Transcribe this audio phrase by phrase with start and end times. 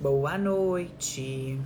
[0.00, 1.60] Boa noite.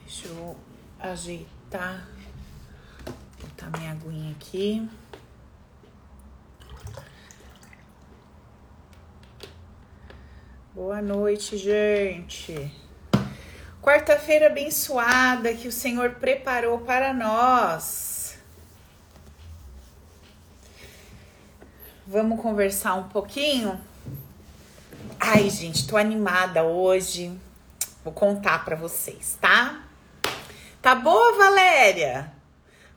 [0.00, 0.56] Deixa eu
[0.98, 2.08] ajeitar,
[3.42, 4.88] botar minha aguinha aqui.
[10.74, 12.72] Boa noite, gente.
[13.82, 18.38] Quarta-feira abençoada que o Senhor preparou para nós.
[22.06, 23.89] Vamos conversar um pouquinho?
[25.32, 27.30] Ai, gente, tô animada hoje.
[28.02, 29.84] Vou contar para vocês, tá?
[30.82, 32.32] Tá boa, Valéria?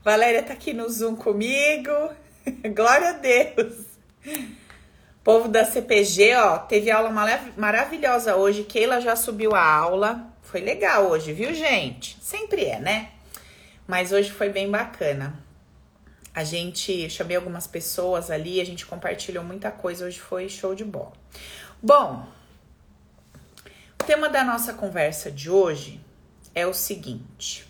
[0.03, 1.91] Valéria tá aqui no Zoom comigo.
[2.73, 3.85] Glória a Deus.
[5.23, 7.11] Povo da CPG, ó, teve aula
[7.55, 8.63] maravilhosa hoje.
[8.63, 10.33] Keila já subiu a aula.
[10.41, 12.17] Foi legal hoje, viu, gente?
[12.19, 13.11] Sempre é, né?
[13.86, 15.39] Mas hoje foi bem bacana.
[16.33, 20.08] A gente chamei algumas pessoas ali, a gente compartilhou muita coisa.
[20.08, 21.13] Hoje foi show de bola.
[21.86, 22.26] Bom,
[24.02, 26.00] o tema da nossa conversa de hoje
[26.56, 27.70] é o seguinte.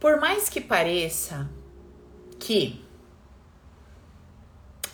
[0.00, 1.48] Por mais que pareça
[2.40, 2.84] que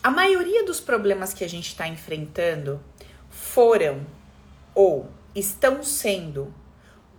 [0.03, 2.79] a maioria dos problemas que a gente está enfrentando
[3.27, 4.05] foram
[4.75, 6.53] ou estão sendo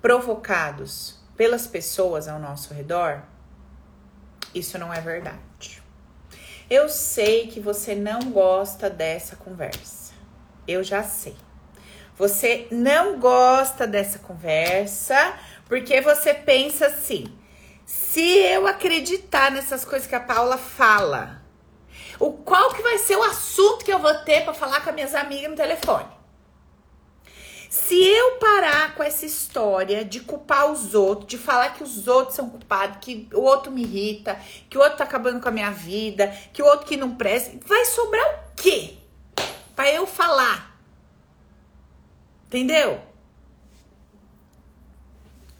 [0.00, 3.24] provocados pelas pessoas ao nosso redor,
[4.54, 5.82] isso não é verdade.
[6.68, 10.12] Eu sei que você não gosta dessa conversa.
[10.66, 11.36] Eu já sei.
[12.16, 15.34] Você não gosta dessa conversa
[15.66, 17.26] porque você pensa assim:
[17.84, 21.40] se eu acreditar nessas coisas que a Paula fala,
[22.18, 24.94] o qual que vai ser o assunto que eu vou ter para falar com as
[24.94, 26.15] minhas amigas no telefone?
[27.76, 32.34] Se eu parar com essa história de culpar os outros, de falar que os outros
[32.34, 35.70] são culpados, que o outro me irrita, que o outro tá acabando com a minha
[35.70, 38.94] vida, que o outro que não presta, vai sobrar o quê?
[39.76, 40.74] Para eu falar.
[42.46, 42.98] Entendeu?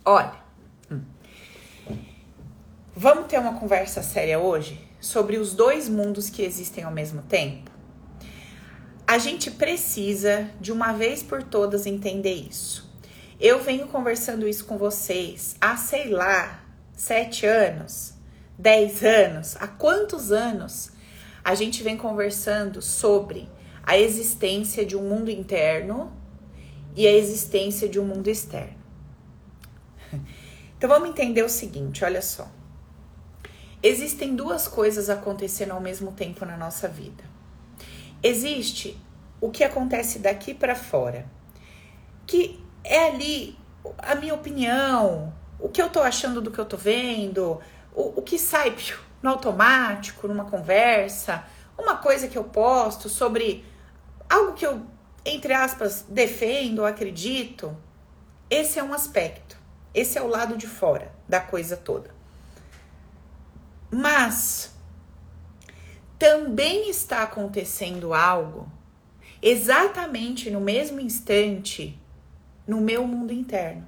[0.03, 0.33] Olha.
[0.91, 1.03] Hum.
[2.97, 7.76] Vamos ter uma conversa séria hoje sobre os dois mundos que existem ao mesmo tempo?
[9.09, 12.91] A gente precisa, de uma vez por todas, entender isso.
[13.39, 18.15] Eu venho conversando isso com vocês há, sei lá, sete anos,
[18.59, 20.91] dez anos, há quantos anos
[21.45, 23.49] a gente vem conversando sobre
[23.85, 26.13] a existência de um mundo interno
[26.97, 28.77] e a existência de um mundo externo.
[30.77, 32.51] Então vamos entender o seguinte, olha só.
[33.83, 37.36] Existem duas coisas acontecendo ao mesmo tempo na nossa vida.
[38.27, 39.01] Existe
[39.41, 41.31] o que acontece daqui para fora,
[42.27, 43.57] que é ali
[43.99, 47.61] a minha opinião, o que eu tô achando do que eu tô vendo,
[47.95, 48.75] o, o que sai
[49.23, 51.45] no automático, numa conversa,
[51.79, 53.65] uma coisa que eu posto sobre
[54.29, 54.85] algo que eu,
[55.25, 57.77] entre aspas, defendo ou acredito.
[58.51, 59.57] Esse é um aspecto.
[59.95, 62.13] Esse é o lado de fora da coisa toda.
[63.89, 64.76] Mas
[66.19, 68.71] também está acontecendo algo
[69.43, 72.01] exatamente no mesmo instante
[72.67, 73.87] no meu mundo interno.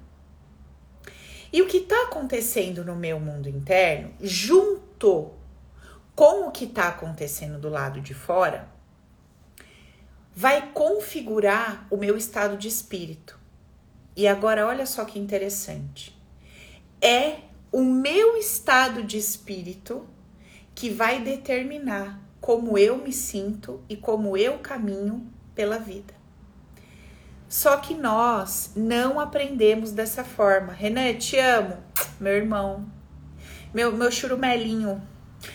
[1.51, 5.31] E o que está acontecendo no meu mundo interno, junto
[6.15, 8.69] com o que está acontecendo do lado de fora,
[10.35, 13.37] vai configurar o meu estado de espírito.
[14.15, 16.15] E agora, olha só que interessante.
[17.01, 17.37] É
[17.71, 20.05] o meu estado de espírito
[20.79, 26.13] que vai determinar como eu me sinto e como eu caminho pela vida.
[27.49, 30.71] Só que nós não aprendemos dessa forma.
[30.71, 31.83] Renan, te amo,
[32.17, 32.89] meu irmão,
[33.73, 35.05] meu, meu churumelinho,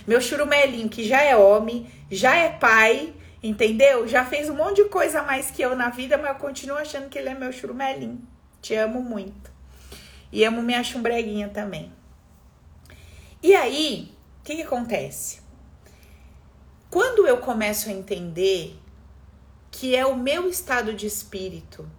[0.07, 4.07] meu churumelinho que já é homem, já é pai, entendeu?
[4.07, 6.77] Já fez um monte de coisa a mais que eu na vida, mas eu continuo
[6.77, 8.21] achando que ele é meu churumelinho.
[8.61, 9.51] Te amo muito.
[10.31, 11.91] E amo minha chumbreguinha também.
[13.43, 14.14] E aí,
[14.45, 15.41] o que, que acontece?
[16.91, 18.79] Quando eu começo a entender
[19.71, 21.91] que é o meu estado de espírito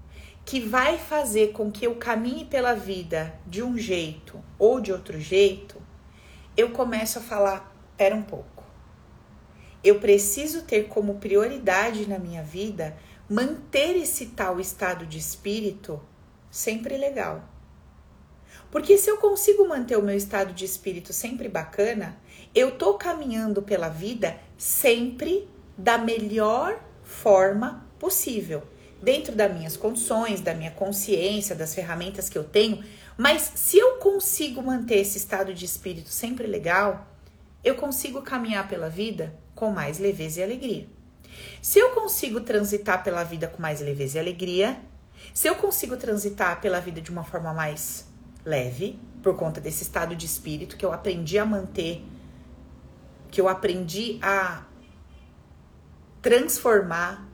[0.46, 5.20] que vai fazer com que eu caminhe pela vida de um jeito ou de outro
[5.20, 5.82] jeito,
[6.56, 8.64] eu começo a falar: pera um pouco.
[9.84, 12.96] Eu preciso ter como prioridade na minha vida
[13.28, 16.00] manter esse tal estado de espírito
[16.52, 17.44] sempre legal.
[18.70, 22.16] Porque se eu consigo manter o meu estado de espírito sempre bacana,
[22.56, 25.48] eu tô caminhando pela vida sempre
[25.78, 28.64] da melhor forma possível,
[29.02, 32.82] dentro das minhas condições, da minha consciência, das ferramentas que eu tenho.
[33.18, 37.06] Mas se eu consigo manter esse estado de espírito sempre legal,
[37.64, 40.88] eu consigo caminhar pela vida com mais leveza e alegria.
[41.62, 44.80] Se eu consigo transitar pela vida com mais leveza e alegria,
[45.34, 48.08] se eu consigo transitar pela vida de uma forma mais
[48.46, 52.04] leve, por conta desse estado de espírito que eu aprendi a manter,
[53.32, 54.64] que eu aprendi a
[56.22, 57.28] transformar.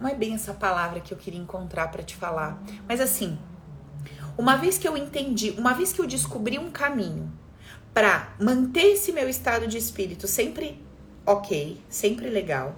[0.00, 3.38] Não é bem essa palavra que eu queria encontrar para te falar, mas assim,
[4.36, 7.32] uma vez que eu entendi, uma vez que eu descobri um caminho
[7.92, 10.80] para manter esse meu estado de espírito sempre
[11.26, 12.76] ok, sempre legal,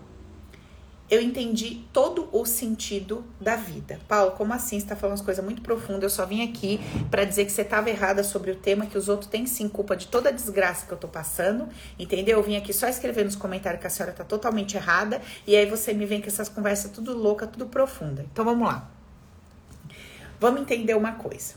[1.11, 3.99] eu entendi todo o sentido da vida.
[4.07, 4.79] Paulo, como assim?
[4.79, 6.05] Você tá falando umas coisas muito profundas.
[6.05, 6.79] Eu só vim aqui
[7.11, 9.97] para dizer que você estava errada sobre o tema, que os outros têm sim culpa
[9.97, 11.69] de toda a desgraça que eu tô passando,
[11.99, 12.39] entendeu?
[12.39, 15.67] Eu vim aqui só escrever nos comentários que a senhora tá totalmente errada, e aí
[15.67, 18.25] você me vem com essas conversas tudo louca, tudo profunda.
[18.33, 18.89] Então vamos lá.
[20.39, 21.55] Vamos entender uma coisa.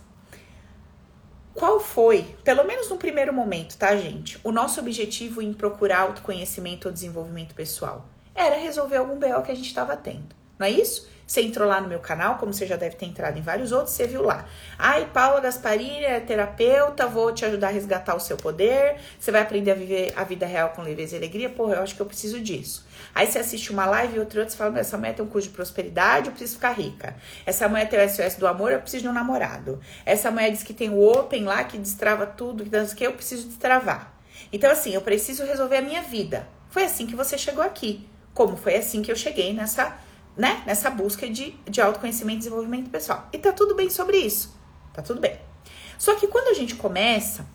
[1.54, 6.88] Qual foi, pelo menos no primeiro momento, tá, gente, o nosso objetivo em procurar autoconhecimento
[6.88, 8.10] ou desenvolvimento pessoal?
[8.36, 11.08] Era resolver algum BO que a gente estava tendo, não é isso?
[11.26, 13.96] Você entrou lá no meu canal, como você já deve ter entrado em vários outros,
[13.96, 14.46] você viu lá.
[14.78, 18.98] Ai, Paula Gasparini é terapeuta, vou te ajudar a resgatar o seu poder.
[19.18, 21.50] Você vai aprender a viver a vida real com leveza e alegria.
[21.50, 22.86] Porra, eu acho que eu preciso disso.
[23.16, 25.48] Aí você assiste uma live e outra, outra, você fala, essa mulher tem um curso
[25.48, 27.16] de prosperidade, eu preciso ficar rica.
[27.46, 29.80] Essa mulher tem o SOS do amor, eu preciso de um namorado.
[30.06, 33.14] Essa mulher diz que tem o Open lá, que destrava tudo, que dança que eu
[33.14, 34.14] preciso destravar.
[34.52, 36.48] Então, assim, eu preciso resolver a minha vida.
[36.70, 38.08] Foi assim que você chegou aqui.
[38.34, 39.98] Como foi assim que eu cheguei nessa
[40.36, 43.30] né, nessa busca de, de autoconhecimento e desenvolvimento pessoal.
[43.32, 44.56] E tá tudo bem sobre isso.
[44.94, 45.40] Tá tudo bem.
[45.98, 47.46] Só que quando a gente começa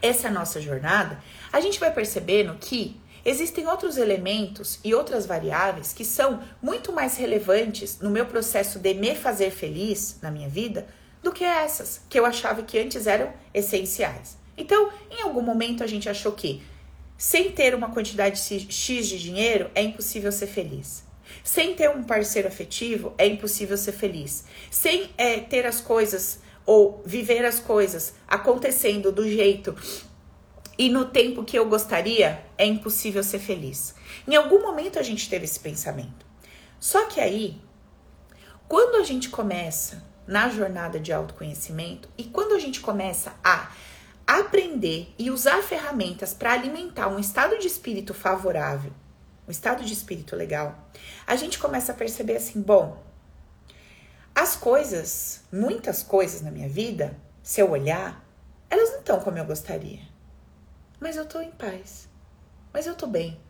[0.00, 1.18] essa nossa jornada,
[1.52, 7.16] a gente vai percebendo que existem outros elementos e outras variáveis que são muito mais
[7.16, 10.86] relevantes no meu processo de me fazer feliz na minha vida
[11.22, 14.36] do que essas que eu achava que antes eram essenciais.
[14.56, 16.62] Então, em algum momento a gente achou que
[17.22, 21.04] sem ter uma quantidade X de dinheiro é impossível ser feliz.
[21.44, 24.44] Sem ter um parceiro afetivo, é impossível ser feliz.
[24.72, 29.72] Sem é, ter as coisas ou viver as coisas acontecendo do jeito
[30.76, 33.94] e no tempo que eu gostaria, é impossível ser feliz.
[34.26, 36.26] Em algum momento a gente teve esse pensamento.
[36.80, 37.56] Só que aí,
[38.66, 43.70] quando a gente começa na jornada de autoconhecimento e quando a gente começa a
[44.26, 48.92] aprender e usar ferramentas para alimentar um estado de espírito favorável
[49.46, 50.88] um estado de espírito legal,
[51.26, 53.02] a gente começa a perceber assim: bom,
[54.34, 58.24] as coisas, muitas coisas na minha vida, se eu olhar,
[58.70, 60.00] elas não estão como eu gostaria.
[61.00, 62.08] Mas eu tô em paz.
[62.72, 63.40] Mas eu tô bem.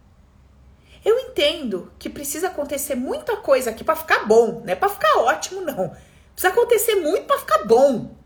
[1.05, 5.19] Eu entendo que precisa acontecer muita coisa aqui para ficar bom, não é para ficar
[5.19, 5.95] ótimo não.
[6.33, 8.17] Precisa acontecer muito para ficar bom.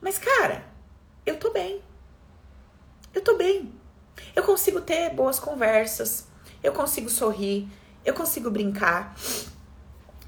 [0.00, 0.64] Mas cara,
[1.26, 1.82] eu tô bem.
[3.12, 3.74] Eu tô bem.
[4.34, 6.26] Eu consigo ter boas conversas
[6.66, 7.68] eu consigo sorrir,
[8.04, 9.14] eu consigo brincar,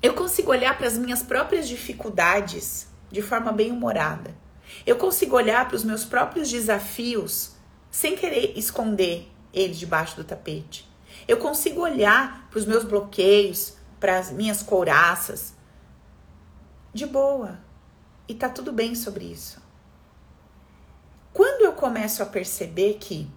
[0.00, 4.32] eu consigo olhar para as minhas próprias dificuldades de forma bem humorada.
[4.86, 7.56] Eu consigo olhar para os meus próprios desafios
[7.90, 10.88] sem querer esconder eles debaixo do tapete.
[11.26, 15.54] Eu consigo olhar para os meus bloqueios, para as minhas couraças
[16.94, 17.58] de boa.
[18.28, 19.60] E tá tudo bem sobre isso.
[21.78, 23.30] Começo a perceber que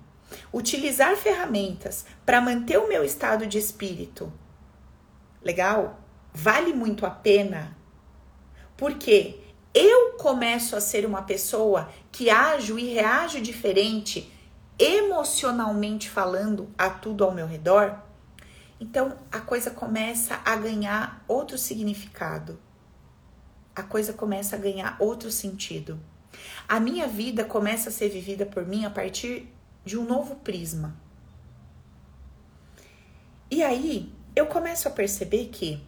[0.51, 4.33] utilizar ferramentas para manter o meu estado de espírito
[5.43, 5.99] legal,
[6.33, 7.77] vale muito a pena,
[8.75, 9.39] porque
[9.75, 14.33] eu começo a ser uma pessoa que ajo e reajo diferente,
[14.79, 17.95] emocionalmente falando, a tudo ao meu redor.
[18.79, 22.59] Então a coisa começa a ganhar outro significado.
[23.75, 25.99] A coisa começa a ganhar outro sentido.
[26.67, 29.47] A minha vida começa a ser vivida por mim a partir
[29.83, 30.95] de um novo prisma.
[33.49, 35.83] E aí eu começo a perceber que,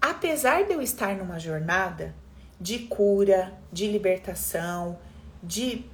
[0.00, 2.14] apesar de eu estar numa jornada
[2.60, 4.98] de cura, de libertação,
[5.42, 5.84] de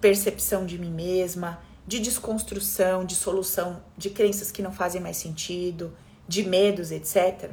[0.00, 5.96] percepção de mim mesma, de desconstrução, de solução de crenças que não fazem mais sentido,
[6.28, 7.50] de medos, etc.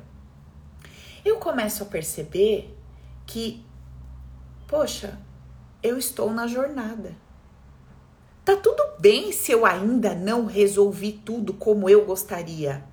[1.23, 2.75] Eu começo a perceber
[3.25, 3.65] que,
[4.67, 5.17] poxa,
[5.83, 7.11] eu estou na jornada.
[8.45, 12.83] Tá tudo bem se eu ainda não resolvi tudo como eu gostaria.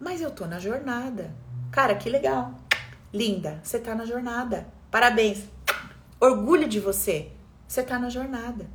[0.00, 1.34] Mas eu tô na jornada.
[1.70, 2.54] Cara, que legal.
[3.12, 4.66] Linda, você tá na jornada.
[4.90, 5.44] Parabéns.
[6.18, 7.30] Orgulho de você.
[7.68, 8.66] Você tá na jornada.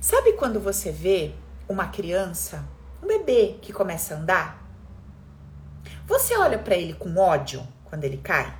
[0.00, 1.32] Sabe quando você vê
[1.68, 2.66] uma criança,
[3.02, 4.66] um bebê que começa a andar?
[6.06, 8.59] Você olha para ele com ódio quando ele cai?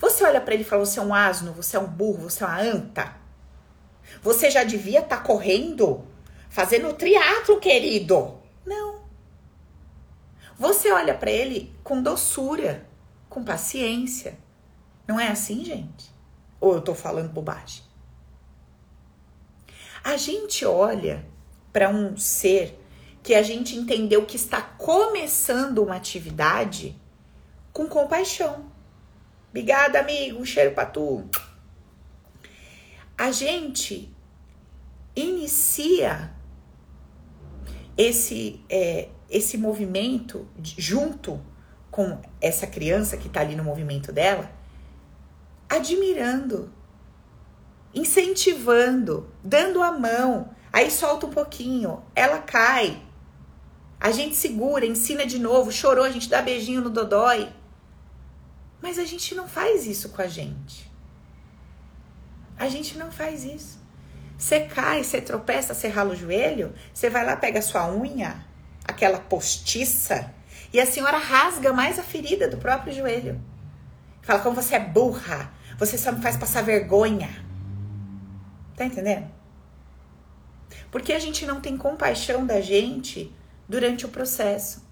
[0.00, 2.42] Você olha para ele e fala: você é um asno, você é um burro, você
[2.42, 3.14] é uma anta.
[4.22, 6.04] Você já devia estar tá correndo
[6.48, 8.40] fazendo triatlo, querido.
[8.64, 9.02] Não.
[10.58, 12.86] Você olha para ele com doçura,
[13.28, 14.38] com paciência.
[15.06, 16.10] Não é assim, gente?
[16.58, 17.82] Ou eu tô falando bobagem?
[20.02, 21.26] A gente olha
[21.72, 22.78] para um ser
[23.22, 26.98] que a gente entendeu que está começando uma atividade
[27.72, 28.69] com compaixão.
[29.50, 30.40] Obrigada, amigo.
[30.40, 31.28] Um cheiro para tu.
[33.18, 34.14] A gente
[35.14, 36.32] inicia
[37.96, 41.40] esse, é, esse movimento junto
[41.90, 44.50] com essa criança que está ali no movimento dela,
[45.68, 46.72] admirando,
[47.92, 50.54] incentivando, dando a mão.
[50.72, 53.02] Aí solta um pouquinho, ela cai.
[53.98, 57.52] A gente segura, ensina de novo, chorou, a gente dá beijinho no dodói.
[58.82, 60.90] Mas a gente não faz isso com a gente.
[62.58, 63.78] A gente não faz isso.
[64.36, 68.42] Você cai, você tropeça, você rala o joelho, você vai lá, pega sua unha,
[68.86, 70.32] aquela postiça,
[70.72, 73.40] e a senhora rasga mais a ferida do próprio joelho.
[74.22, 77.28] Fala como você é burra, você só me faz passar vergonha.
[78.76, 79.30] Tá entendendo?
[80.90, 83.34] Porque a gente não tem compaixão da gente
[83.68, 84.88] durante o processo.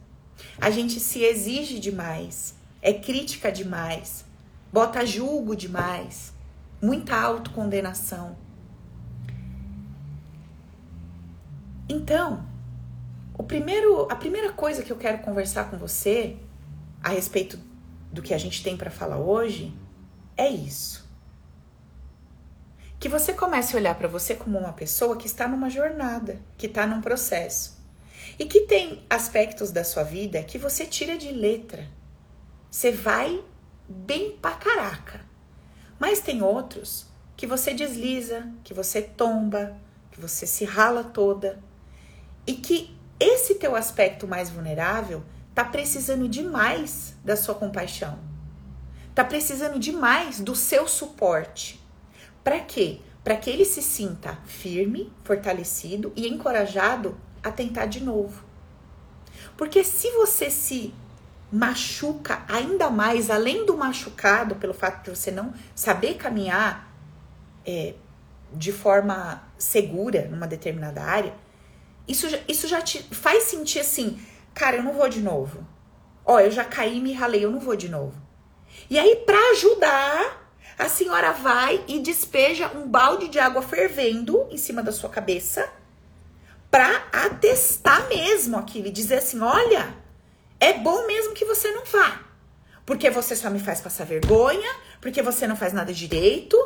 [0.61, 4.25] A gente se exige demais, é crítica demais,
[4.73, 6.33] bota julgo demais,
[6.81, 8.37] muita autocondenação.
[11.89, 12.47] Então,
[13.37, 16.37] o primeiro, a primeira coisa que eu quero conversar com você
[17.03, 17.59] a respeito
[18.13, 19.73] do que a gente tem para falar hoje
[20.37, 21.09] é isso.
[22.99, 26.67] Que você comece a olhar para você como uma pessoa que está numa jornada, que
[26.67, 27.79] está num processo.
[28.39, 31.89] E que tem aspectos da sua vida que você tira de letra.
[32.71, 33.43] Você vai
[33.89, 35.21] bem pra caraca.
[35.99, 37.07] Mas tem outros
[37.37, 39.77] que você desliza, que você tomba,
[40.11, 41.59] que você se rala toda
[42.47, 48.19] e que esse teu aspecto mais vulnerável tá precisando demais da sua compaixão.
[49.15, 51.81] Tá precisando demais do seu suporte.
[52.45, 53.01] Para quê?
[53.25, 58.45] Para que ele se sinta firme, fortalecido e encorajado a tentar de novo.
[59.57, 60.95] Porque se você se
[61.51, 66.93] machuca ainda mais, além do machucado pelo fato de você não saber caminhar
[67.67, 67.95] é,
[68.53, 71.35] de forma segura numa determinada área,
[72.07, 74.21] isso, isso já te faz sentir assim,
[74.55, 75.67] cara, eu não vou de novo.
[76.25, 78.21] Ó, eu já caí me ralei, eu não vou de novo.
[78.89, 84.57] E aí, para ajudar, a senhora vai e despeja um balde de água fervendo em
[84.57, 85.69] cima da sua cabeça
[86.71, 89.95] para atestar mesmo aquilo e dizer assim: olha,
[90.61, 92.23] é bom mesmo que você não vá.
[92.85, 96.57] Porque você só me faz passar vergonha, porque você não faz nada direito,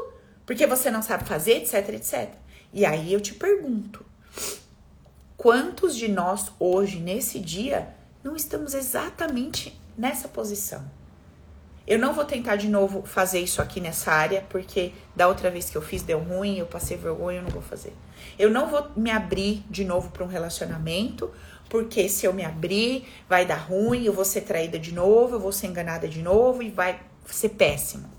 [0.46, 2.30] porque você não sabe fazer, etc, etc.
[2.72, 4.04] E aí eu te pergunto:
[5.36, 7.88] Quantos de nós hoje, nesse dia,
[8.22, 10.88] não estamos exatamente nessa posição?
[11.84, 15.68] Eu não vou tentar de novo fazer isso aqui nessa área, porque da outra vez
[15.68, 17.92] que eu fiz deu ruim, eu passei vergonha, eu não vou fazer.
[18.42, 21.30] Eu não vou me abrir de novo para um relacionamento,
[21.70, 25.38] porque se eu me abrir, vai dar ruim, eu vou ser traída de novo, eu
[25.38, 28.10] vou ser enganada de novo e vai ser péssimo.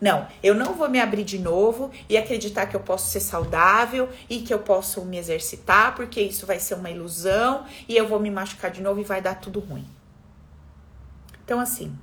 [0.00, 4.08] Não, eu não vou me abrir de novo e acreditar que eu posso ser saudável
[4.30, 8.18] e que eu posso me exercitar, porque isso vai ser uma ilusão e eu vou
[8.18, 9.86] me machucar de novo e vai dar tudo ruim.
[11.44, 11.94] Então, assim,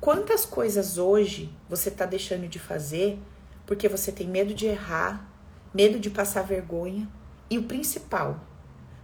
[0.00, 3.18] quantas coisas hoje você está deixando de fazer
[3.66, 5.27] porque você tem medo de errar,
[5.74, 7.08] medo de passar vergonha
[7.50, 8.40] e o principal,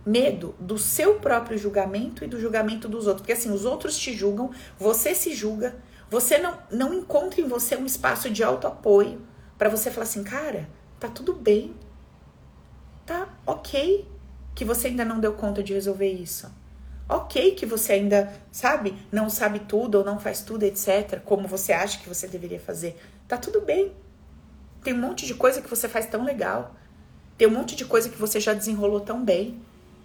[0.05, 3.23] medo do seu próprio julgamento e do julgamento dos outros.
[3.23, 5.77] Porque assim, os outros te julgam, você se julga,
[6.11, 9.21] você não, não encontra em você um espaço de autoapoio
[9.57, 10.69] para você falar assim, cara,
[11.01, 11.75] tá tudo bem.
[13.07, 14.07] Tá ok
[14.55, 16.51] que você ainda não deu conta de resolver isso.
[17.09, 21.73] Ok que você ainda, sabe, não sabe tudo ou não faz tudo, etc, como você
[21.73, 22.97] acha que você deveria fazer.
[23.29, 23.93] Tá tudo bem.
[24.85, 26.75] Tem um monte de coisa que você faz tão legal.
[27.39, 29.59] Tem um monte de coisa que você já desenrolou tão bem.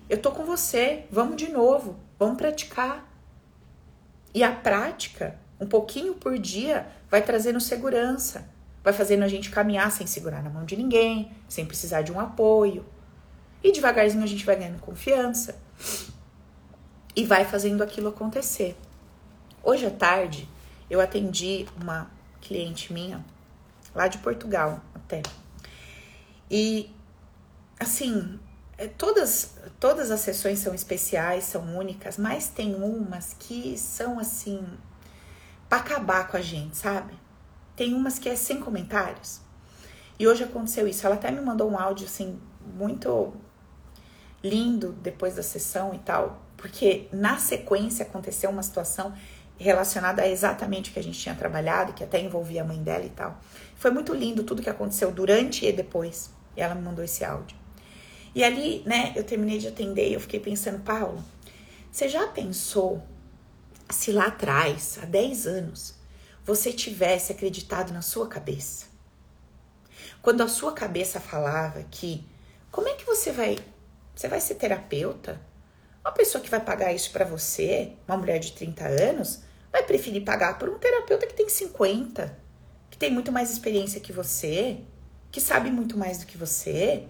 [0.09, 3.05] Eu tô com você, vamos de novo, vamos praticar.
[4.33, 8.47] E a prática um pouquinho por dia vai trazendo segurança,
[8.81, 12.19] vai fazendo a gente caminhar sem segurar na mão de ninguém, sem precisar de um
[12.19, 12.85] apoio.
[13.61, 15.59] E devagarzinho a gente vai ganhando confiança
[17.13, 18.77] e vai fazendo aquilo acontecer.
[19.61, 20.47] Hoje à tarde
[20.89, 22.09] eu atendi uma
[22.39, 23.21] cliente minha
[23.93, 25.21] lá de Portugal até.
[26.49, 26.93] E
[27.79, 28.39] assim,
[28.77, 34.65] é, todas todas as sessões são especiais, são únicas, mas tem umas que são assim
[35.69, 37.13] para acabar com a gente, sabe?
[37.75, 39.39] Tem umas que é sem comentários.
[40.17, 41.05] E hoje aconteceu isso.
[41.05, 42.39] Ela até me mandou um áudio assim,
[42.75, 43.33] muito
[44.43, 49.13] lindo depois da sessão e tal, porque na sequência aconteceu uma situação
[49.63, 53.05] relacionada a exatamente o que a gente tinha trabalhado, que até envolvia a mãe dela
[53.05, 53.39] e tal.
[53.75, 56.31] Foi muito lindo tudo que aconteceu durante e depois.
[56.55, 57.57] E ela me mandou esse áudio.
[58.33, 61.23] E ali, né, eu terminei de atender e eu fiquei pensando, Paulo,
[61.91, 63.03] você já pensou
[63.89, 65.95] se lá atrás, há 10 anos,
[66.45, 68.85] você tivesse acreditado na sua cabeça?
[70.21, 72.25] Quando a sua cabeça falava que
[72.71, 73.57] como é que você vai
[74.15, 75.39] você vai ser terapeuta?
[76.01, 80.23] Uma pessoa que vai pagar isso para você, uma mulher de 30 anos, vai preferir
[80.23, 82.37] pagar por um terapeuta que tem 50,
[82.89, 84.79] que tem muito mais experiência que você,
[85.31, 87.03] que sabe muito mais do que você.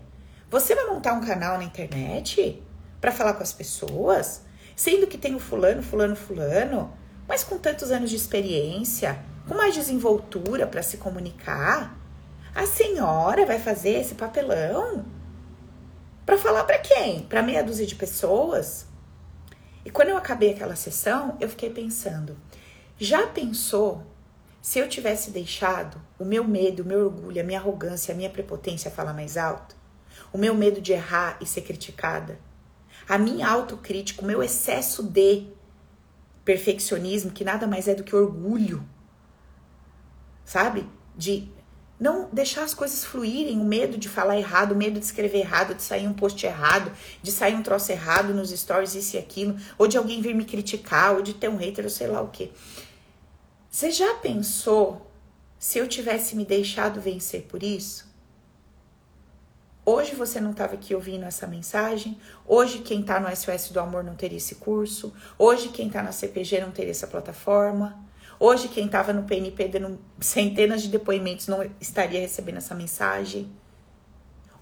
[0.50, 2.62] Você vai montar um canal na internet
[3.00, 4.42] para falar com as pessoas,
[4.76, 6.94] sendo que tem o fulano, fulano, fulano,
[7.28, 11.98] mas com tantos anos de experiência, com mais desenvoltura para se comunicar.
[12.54, 15.06] A senhora vai fazer esse papelão?
[16.26, 17.22] Para falar para quem?
[17.22, 18.88] Para meia dúzia de pessoas?
[19.86, 22.38] E quando eu acabei aquela sessão, eu fiquei pensando:
[23.00, 24.04] já pensou
[24.62, 28.30] se eu tivesse deixado o meu medo, o meu orgulho, a minha arrogância, a minha
[28.30, 29.76] prepotência falar mais alto?
[30.34, 32.38] O meu medo de errar e ser criticada?
[33.08, 35.48] A minha autocrítica, o meu excesso de
[36.44, 38.84] perfeccionismo, que nada mais é do que orgulho,
[40.44, 40.86] sabe?
[41.16, 41.50] De
[42.00, 45.76] não deixar as coisas fluírem, o medo de falar errado, o medo de escrever errado,
[45.76, 46.92] de sair um post errado,
[47.22, 50.46] de sair um troço errado nos stories, isso e aquilo, ou de alguém vir me
[50.46, 52.52] criticar, ou de ter um hater, ou sei lá o que.
[53.80, 55.10] Você já pensou
[55.58, 58.14] se eu tivesse me deixado vencer por isso?
[59.86, 62.20] Hoje você não estava aqui ouvindo essa mensagem.
[62.46, 65.14] Hoje quem está no SOS do Amor não teria esse curso.
[65.38, 67.98] Hoje quem está na CPG não teria essa plataforma.
[68.38, 73.50] Hoje, quem estava no PNP dando centenas de depoimentos não estaria recebendo essa mensagem.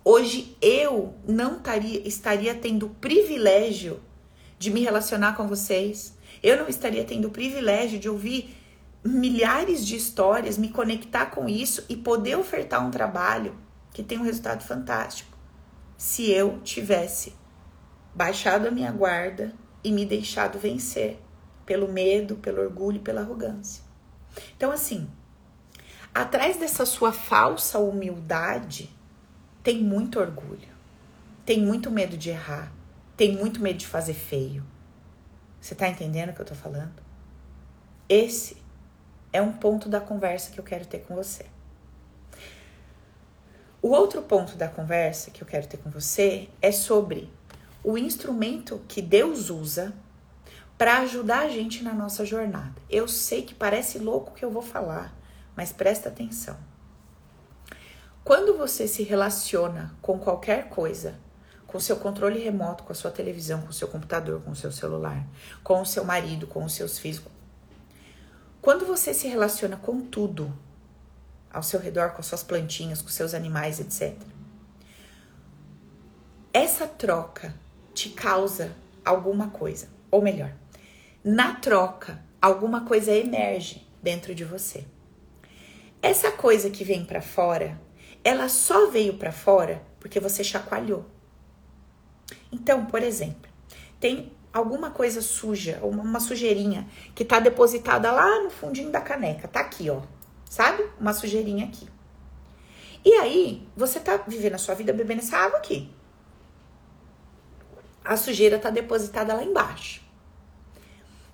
[0.06, 4.00] Hoje eu não taria, estaria tendo o privilégio
[4.60, 6.16] de me relacionar com vocês.
[6.44, 8.56] Eu não estaria tendo o privilégio de ouvir
[9.04, 13.58] milhares de histórias, me conectar com isso e poder ofertar um trabalho
[13.94, 15.38] que tem um resultado fantástico.
[15.98, 17.34] Se eu tivesse
[18.14, 21.20] baixado a minha guarda e me deixado vencer
[21.66, 23.84] pelo medo, pelo orgulho, pela arrogância.
[24.56, 25.10] Então, assim,
[26.14, 28.90] atrás dessa sua falsa humildade
[29.64, 30.70] tem muito orgulho,
[31.46, 32.72] tem muito medo de errar,
[33.16, 34.64] tem muito medo de fazer feio.
[35.60, 37.02] Você tá entendendo o que eu tô falando?
[38.08, 38.58] Esse
[39.38, 41.46] é um ponto da conversa que eu quero ter com você.
[43.80, 47.32] O outro ponto da conversa que eu quero ter com você é sobre
[47.84, 49.94] o instrumento que Deus usa
[50.76, 52.82] para ajudar a gente na nossa jornada.
[52.90, 55.16] Eu sei que parece louco que eu vou falar,
[55.56, 56.58] mas presta atenção.
[58.24, 61.14] Quando você se relaciona com qualquer coisa,
[61.68, 64.72] com seu controle remoto, com a sua televisão, com o seu computador, com o seu
[64.72, 65.24] celular,
[65.64, 67.22] com o seu marido, com os seus filhos,
[68.68, 70.54] quando você se relaciona com tudo
[71.50, 74.14] ao seu redor, com as suas plantinhas, com seus animais, etc.
[76.52, 77.56] Essa troca
[77.94, 78.76] te causa
[79.06, 80.54] alguma coisa, ou melhor,
[81.24, 84.84] na troca, alguma coisa emerge dentro de você.
[86.02, 87.80] Essa coisa que vem para fora,
[88.22, 91.06] ela só veio para fora porque você chacoalhou.
[92.52, 93.50] Então, por exemplo,
[93.98, 99.60] tem alguma coisa suja, uma sujeirinha que tá depositada lá no fundinho da caneca, tá
[99.60, 100.02] aqui, ó.
[100.50, 100.84] Sabe?
[101.00, 101.88] Uma sujeirinha aqui.
[103.04, 105.90] E aí, você tá vivendo a sua vida bebendo essa água aqui.
[108.04, 110.08] A sujeira tá depositada lá embaixo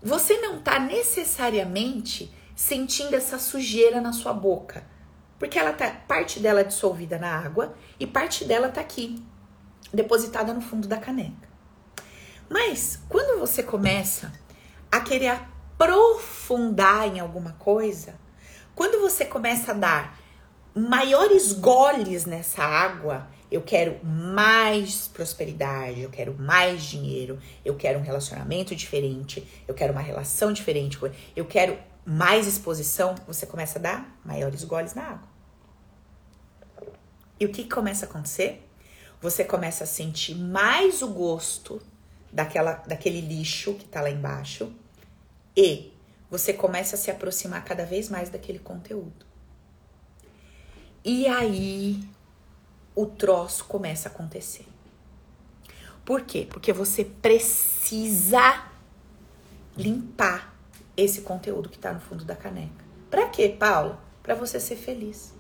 [0.04, 4.86] você não está necessariamente sentindo essa sujeira na sua boca,
[5.39, 9.23] porque ela tá parte dela é dissolvida na água e parte dela tá aqui,
[9.93, 11.53] depositada no fundo da caneca.
[12.54, 14.32] Mas quando você começa
[14.92, 18.13] a querer aprofundar em alguma coisa,
[18.76, 20.20] quando você começa a dar
[20.76, 28.04] maiores goles nessa água, eu quero mais prosperidade, eu quero mais dinheiro, eu quero um
[28.04, 31.00] relacionamento diferente, eu quero uma relação diferente,
[31.36, 35.28] eu quero mais exposição, você começa a dar maiores goles na água.
[37.39, 38.70] E o que começa a acontecer?
[39.20, 41.82] Você começa a sentir mais o gosto
[42.34, 44.74] daquela, daquele lixo que tá lá embaixo
[45.56, 45.93] e
[46.30, 49.26] você começa a se aproximar cada vez mais daquele conteúdo.
[51.06, 52.04] E aí
[52.96, 54.65] o troço começa a acontecer.
[56.04, 56.48] Por quê?
[56.50, 58.65] Porque você precisa
[59.78, 60.58] limpar
[60.98, 62.84] esse conteúdo que está no fundo da caneca.
[63.10, 63.98] Para quê, Paulo?
[64.24, 65.34] Para você ser feliz.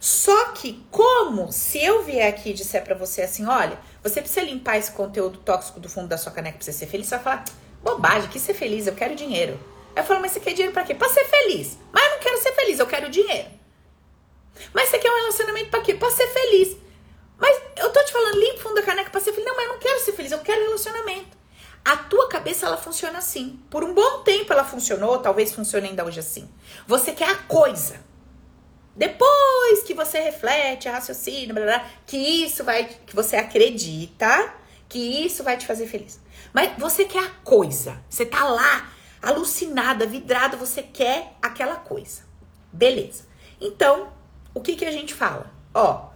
[0.00, 4.40] Só que, como se eu vier aqui e disser pra você assim: olha, você precisa
[4.46, 7.24] limpar esse conteúdo tóxico do fundo da sua caneca pra você ser feliz, você vai
[7.24, 7.44] falar:
[7.82, 9.60] bobagem, que ser feliz, eu quero dinheiro.
[9.94, 10.94] Aí eu falo: mas você quer dinheiro pra quê?
[10.94, 11.78] Pra ser feliz.
[11.92, 13.48] Mas eu não quero ser feliz, eu quero dinheiro.
[14.72, 15.94] Mas você quer um relacionamento pra quê?
[15.94, 16.76] Pra ser feliz.
[17.38, 19.46] Mas eu tô te falando, limpa o fundo da caneca pra ser feliz.
[19.46, 21.38] Não, mas eu não quero ser feliz, eu quero relacionamento.
[21.84, 23.60] A tua cabeça ela funciona assim.
[23.70, 26.48] Por um bom tempo ela funcionou, talvez funcione ainda hoje assim.
[26.86, 28.08] Você quer a coisa.
[28.94, 34.54] Depois que você reflete, raciocina, blá, blá, que isso vai, que você acredita
[34.88, 36.20] que isso vai te fazer feliz.
[36.52, 38.02] Mas você quer a coisa.
[38.10, 42.22] Você tá lá, alucinada, vidrada, você quer aquela coisa.
[42.72, 43.24] Beleza.
[43.60, 44.12] Então,
[44.52, 45.52] o que que a gente fala?
[45.72, 46.08] Ó,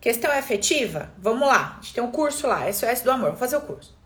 [0.00, 1.76] questão afetiva, vamos lá.
[1.78, 3.96] A gente tem um curso lá, SOS do amor, vou fazer o curso.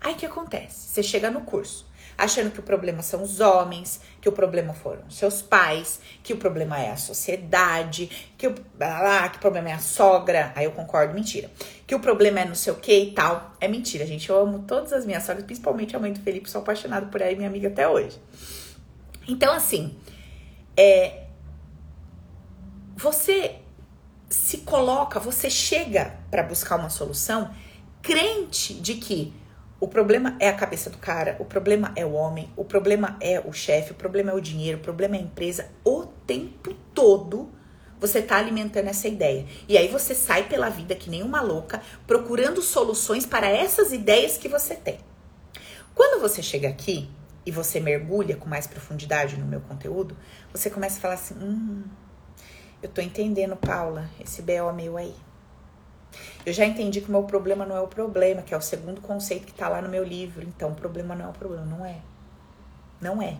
[0.00, 0.90] Aí o que acontece?
[0.90, 5.10] Você chega no curso achando que o problema são os homens, que o problema foram
[5.10, 9.78] seus pais, que o problema é a sociedade, que o, que o problema é a
[9.78, 10.50] sogra.
[10.56, 11.50] Aí eu concordo, mentira.
[11.86, 13.54] Que o problema é não sei o que e tal.
[13.60, 14.30] É mentira, gente.
[14.30, 17.32] Eu amo todas as minhas sogras, principalmente a mãe do Felipe, sou apaixonada por ela
[17.32, 18.18] e minha amiga até hoje.
[19.28, 19.94] Então, assim,
[20.74, 21.24] é,
[22.96, 23.56] você
[24.30, 27.54] se coloca, você chega para buscar uma solução
[28.00, 29.34] crente de que
[29.84, 33.38] o problema é a cabeça do cara, o problema é o homem, o problema é
[33.38, 35.68] o chefe, o problema é o dinheiro, o problema é a empresa.
[35.84, 37.52] O tempo todo
[38.00, 39.44] você tá alimentando essa ideia.
[39.68, 44.38] E aí você sai pela vida que nem uma louca, procurando soluções para essas ideias
[44.38, 45.00] que você tem.
[45.94, 47.10] Quando você chega aqui
[47.44, 50.16] e você mergulha com mais profundidade no meu conteúdo,
[50.50, 51.84] você começa a falar assim: hum,
[52.82, 54.72] eu tô entendendo, Paula, esse B.O.
[54.72, 55.14] meu aí.
[56.44, 59.00] Eu já entendi que o meu problema não é o problema, que é o segundo
[59.00, 60.42] conceito que está lá no meu livro.
[60.46, 61.64] Então, o problema não é o problema.
[61.64, 61.96] Não é.
[63.00, 63.38] Não é.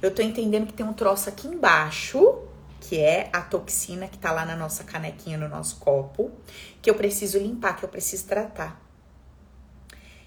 [0.00, 2.38] Eu tô entendendo que tem um troço aqui embaixo,
[2.80, 6.30] que é a toxina que tá lá na nossa canequinha, no nosso copo,
[6.80, 8.80] que eu preciso limpar, que eu preciso tratar.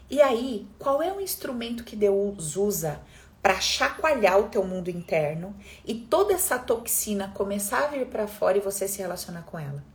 [0.09, 2.99] E aí, qual é o instrumento que Deus usa
[3.41, 8.57] para chacoalhar o teu mundo interno e toda essa toxina começar a vir para fora
[8.57, 9.90] e você se relacionar com ela?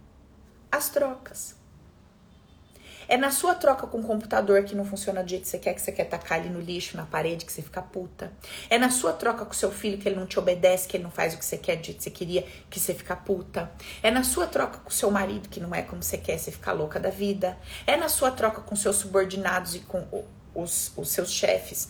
[0.70, 1.56] As trocas.
[3.08, 5.74] É na sua troca com o computador que não funciona do jeito que você quer,
[5.74, 8.32] que você quer tacar ele no lixo, na parede, que você fica puta.
[8.68, 11.10] É na sua troca com seu filho que ele não te obedece, que ele não
[11.10, 13.70] faz o que você quer do jeito que você queria, que você fica puta.
[14.02, 16.72] É na sua troca com seu marido que não é como você quer, você fica
[16.72, 17.56] louca da vida.
[17.86, 20.04] É na sua troca com seus subordinados e com
[20.52, 21.88] os, os seus chefes,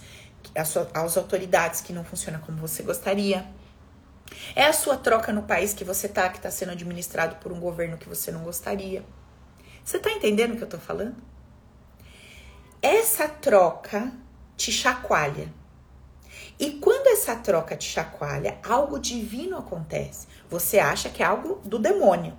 [0.54, 3.46] as, as autoridades que não funciona como você gostaria.
[4.54, 7.60] É a sua troca no país que você tá, que está sendo administrado por um
[7.60, 9.04] governo que você não gostaria.
[9.84, 11.16] Você tá entendendo o que eu tô falando?
[12.82, 14.12] Essa troca
[14.56, 15.52] te chacoalha.
[16.58, 20.26] E quando essa troca te chacoalha, algo divino acontece.
[20.48, 22.36] Você acha que é algo do demônio.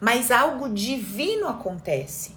[0.00, 2.34] Mas algo divino acontece.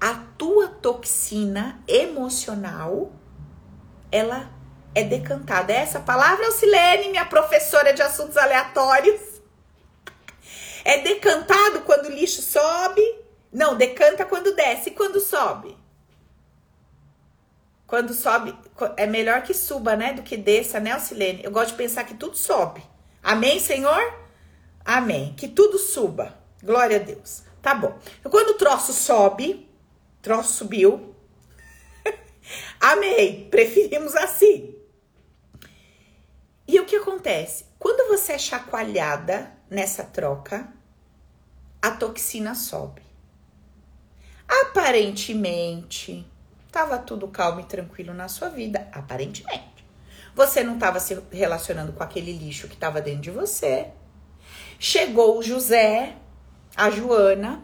[0.00, 3.12] A tua toxina emocional,
[4.10, 4.50] ela
[4.94, 5.72] é decantada.
[5.72, 9.20] É essa palavra, Silene, minha professora de assuntos aleatórios.
[10.84, 15.78] É decantado quando o lixo sobe não, decanta quando desce e quando sobe.
[17.86, 18.52] Quando sobe,
[18.96, 20.12] é melhor que suba, né?
[20.12, 21.44] Do que desça, né, Silene?
[21.44, 22.82] Eu gosto de pensar que tudo sobe.
[23.22, 24.02] Amém, Senhor?
[24.84, 25.34] Amém.
[25.36, 26.36] Que tudo suba.
[26.64, 27.44] Glória a Deus.
[27.62, 27.96] Tá bom.
[28.18, 29.70] Então, quando o troço sobe,
[30.20, 31.14] troço subiu.
[32.80, 33.48] Amém.
[33.50, 34.74] Preferimos assim.
[36.66, 37.66] E o que acontece?
[37.78, 40.72] Quando você é chacoalhada nessa troca,
[41.82, 43.02] a toxina sobe.
[44.48, 46.26] Aparentemente,
[46.66, 49.84] estava tudo calmo e tranquilo na sua vida, aparentemente.
[50.34, 53.88] Você não estava se relacionando com aquele lixo que estava dentro de você.
[54.78, 56.16] Chegou o José,
[56.74, 57.62] a Joana.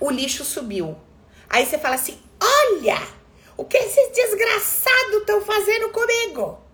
[0.00, 0.96] O lixo subiu.
[1.48, 3.00] Aí você fala assim: Olha,
[3.56, 6.67] o que esses desgraçados estão fazendo comigo?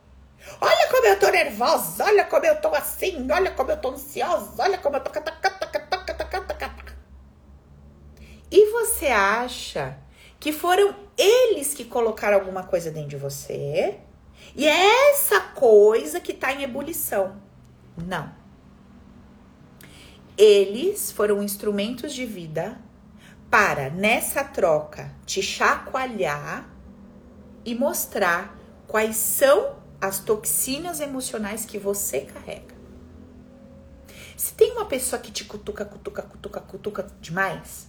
[0.61, 4.62] Olha como eu tô nervosa, olha como eu tô assim, olha como eu tô ansiosa,
[4.62, 5.11] olha como eu tô.
[8.50, 9.98] E você acha
[10.38, 13.98] que foram eles que colocaram alguma coisa dentro de você
[14.54, 17.40] e é essa coisa que está em ebulição?
[17.96, 18.33] Não.
[20.38, 22.78] Eles foram instrumentos de vida
[23.50, 26.68] para, nessa troca, te chacoalhar
[27.64, 32.74] e mostrar quais são as toxinas emocionais que você carrega.
[34.36, 37.88] Se tem uma pessoa que te cutuca, cutuca, cutuca, cutuca demais,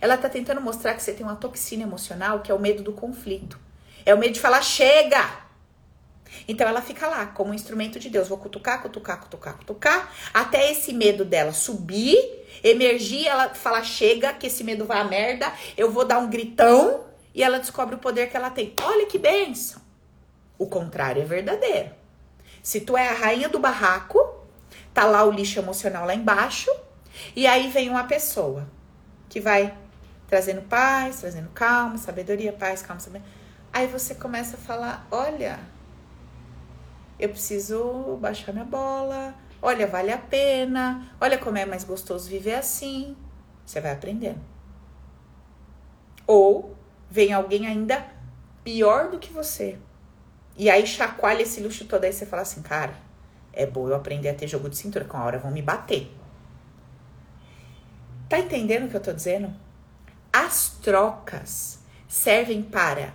[0.00, 2.92] ela tá tentando mostrar que você tem uma toxina emocional, que é o medo do
[2.92, 3.58] conflito.
[4.04, 5.46] É o medo de falar chega.
[6.46, 8.28] Então ela fica lá como instrumento de Deus.
[8.28, 12.18] Vou cutucar, cutucar, cutucar, cutucar, até esse medo dela subir,
[12.62, 17.04] emergir, ela fala: chega, que esse medo vai a merda, eu vou dar um gritão
[17.34, 18.74] e ela descobre o poder que ela tem.
[18.82, 19.85] Olha que benção!
[20.58, 21.90] O contrário é verdadeiro.
[22.62, 24.18] Se tu é a rainha do barraco,
[24.92, 26.70] tá lá o lixo emocional lá embaixo,
[27.34, 28.66] e aí vem uma pessoa
[29.28, 29.76] que vai
[30.26, 33.36] trazendo paz, trazendo calma, sabedoria, paz, calma, sabedoria.
[33.72, 35.58] Aí você começa a falar: olha,
[37.18, 42.54] eu preciso baixar minha bola, olha, vale a pena, olha como é mais gostoso viver
[42.54, 43.16] assim.
[43.64, 44.40] Você vai aprendendo.
[46.26, 46.76] Ou
[47.10, 48.06] vem alguém ainda
[48.64, 49.78] pior do que você.
[50.56, 52.04] E aí chacoalha esse luxo todo.
[52.04, 52.94] Aí você fala assim, cara,
[53.52, 56.10] é bom eu aprender a ter jogo de cintura, com a hora vão me bater.
[58.28, 59.54] Tá entendendo o que eu tô dizendo?
[60.32, 63.14] As trocas servem para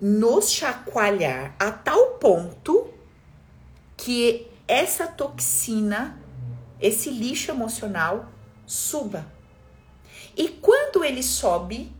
[0.00, 2.92] nos chacoalhar a tal ponto
[3.96, 6.18] que essa toxina,
[6.80, 8.28] esse lixo emocional,
[8.66, 9.26] suba.
[10.36, 11.92] E quando ele sobe,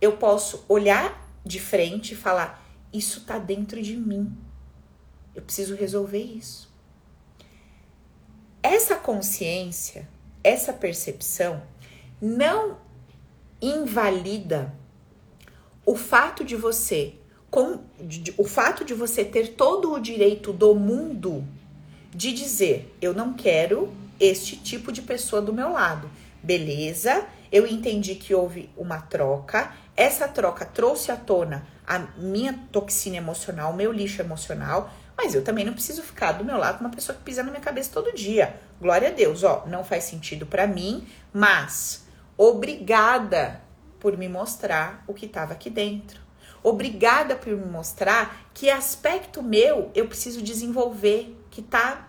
[0.00, 2.65] eu posso olhar de frente e falar:
[2.96, 4.34] Isso tá dentro de mim.
[5.34, 6.72] Eu preciso resolver isso.
[8.62, 10.08] Essa consciência,
[10.42, 11.62] essa percepção,
[12.20, 12.78] não
[13.60, 14.74] invalida
[15.84, 17.14] o fato de você
[17.50, 21.46] com de, o fato de você ter todo o direito do mundo
[22.14, 26.10] de dizer eu não quero este tipo de pessoa do meu lado.
[26.42, 27.26] Beleza?
[27.52, 29.74] Eu entendi que houve uma troca.
[29.96, 35.42] Essa troca trouxe à tona a minha toxina emocional, o meu lixo emocional, mas eu
[35.42, 37.90] também não preciso ficar do meu lado com uma pessoa que pisa na minha cabeça
[37.92, 38.60] todo dia.
[38.78, 42.04] Glória a Deus, ó, não faz sentido para mim, mas
[42.36, 43.62] obrigada
[43.98, 46.20] por me mostrar o que estava aqui dentro.
[46.62, 52.08] Obrigada por me mostrar que aspecto meu eu preciso desenvolver, que tá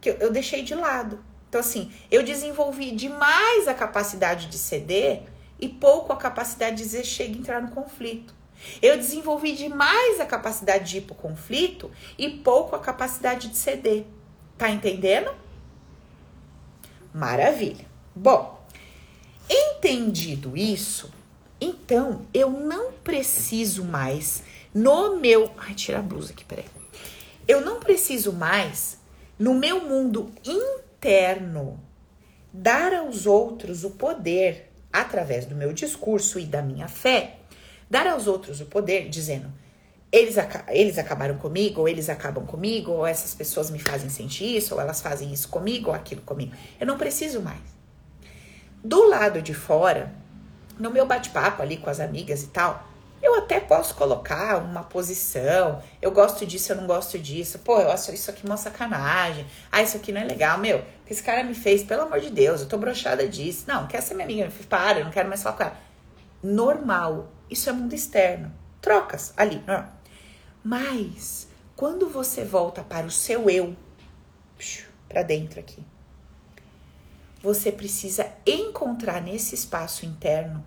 [0.00, 1.18] que eu deixei de lado.
[1.48, 5.24] Então assim, eu desenvolvi demais a capacidade de ceder
[5.60, 8.34] e pouco a capacidade de dizer chega e entrar no conflito.
[8.82, 14.04] Eu desenvolvi demais a capacidade de ir pro conflito e pouco a capacidade de ceder.
[14.56, 15.32] Tá entendendo?
[17.14, 17.86] Maravilha.
[18.14, 18.60] Bom,
[19.48, 21.10] entendido isso,
[21.60, 24.42] então, eu não preciso mais
[24.72, 25.50] no meu.
[25.56, 26.66] Ai, tira a blusa aqui, peraí.
[27.46, 28.98] Eu não preciso mais,
[29.38, 31.80] no meu mundo interno,
[32.52, 37.36] dar aos outros o poder, através do meu discurso e da minha fé,
[37.88, 39.52] dar aos outros o poder, dizendo:
[40.10, 40.36] eles,
[40.68, 44.80] eles acabaram comigo, ou eles acabam comigo, ou essas pessoas me fazem sentir isso, ou
[44.80, 46.54] elas fazem isso comigo, ou aquilo comigo.
[46.80, 47.60] Eu não preciso mais.
[48.82, 50.12] Do lado de fora,
[50.78, 52.87] no meu bate-papo ali com as amigas e tal,
[53.28, 55.82] eu até posso colocar uma posição.
[56.00, 57.58] Eu gosto disso, eu não gosto disso.
[57.60, 59.46] Pô, eu acho isso aqui uma sacanagem.
[59.70, 60.58] Ah, isso aqui não é legal.
[60.58, 63.64] Meu, que esse cara me fez, pelo amor de Deus, eu tô brochada disso.
[63.66, 64.50] Não, quer ser minha amiga?
[64.68, 65.76] Para, eu não quero mais falar com ela.
[66.42, 67.28] Normal.
[67.50, 68.52] Isso é mundo externo.
[68.80, 69.62] Trocas ali.
[70.62, 73.76] Mas, quando você volta para o seu eu,
[75.08, 75.82] para dentro aqui,
[77.42, 80.64] você precisa encontrar nesse espaço interno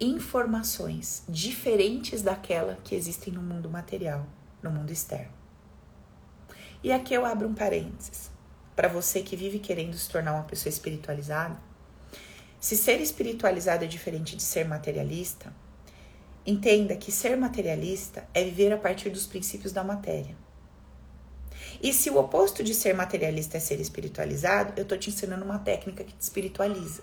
[0.00, 4.26] informações diferentes daquela que existem no mundo material,
[4.62, 5.32] no mundo externo.
[6.82, 8.30] E aqui eu abro um parênteses.
[8.76, 11.60] Para você que vive querendo se tornar uma pessoa espiritualizada,
[12.60, 15.52] se ser espiritualizado é diferente de ser materialista,
[16.46, 20.36] entenda que ser materialista é viver a partir dos princípios da matéria.
[21.82, 25.58] E se o oposto de ser materialista é ser espiritualizado, eu tô te ensinando uma
[25.58, 27.02] técnica que te espiritualiza.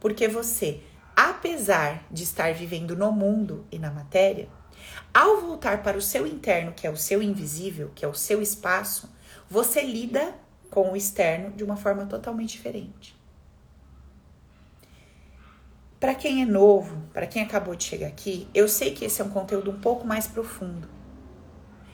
[0.00, 0.80] Porque você,
[1.16, 4.48] apesar de estar vivendo no mundo e na matéria,
[5.12, 8.42] ao voltar para o seu interno, que é o seu invisível, que é o seu
[8.42, 9.10] espaço,
[9.48, 10.34] você lida
[10.70, 13.16] com o externo de uma forma totalmente diferente.
[15.98, 19.24] Para quem é novo, para quem acabou de chegar aqui, eu sei que esse é
[19.24, 20.86] um conteúdo um pouco mais profundo.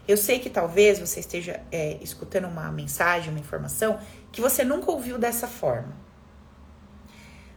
[0.09, 4.01] Eu sei que talvez você esteja é, escutando uma mensagem, uma informação
[4.33, 5.95] que você nunca ouviu dessa forma.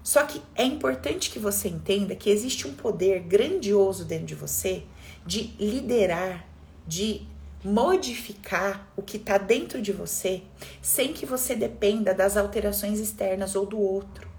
[0.06, 4.84] Só que é importante que você entenda que existe um poder grandioso dentro de você
[5.26, 6.48] de liderar,
[6.86, 7.28] de
[7.64, 10.44] modificar o que está dentro de você
[10.80, 14.30] sem que você dependa das alterações externas ou do outro,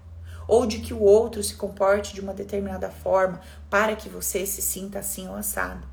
[0.47, 4.61] ou de que o outro se comporte de uma determinada forma para que você se
[4.61, 5.85] sinta assim ou assado.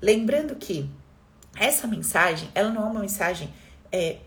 [0.00, 0.88] Lembrando que
[1.56, 3.52] essa mensagem, ela não é uma mensagem
[3.90, 4.18] é,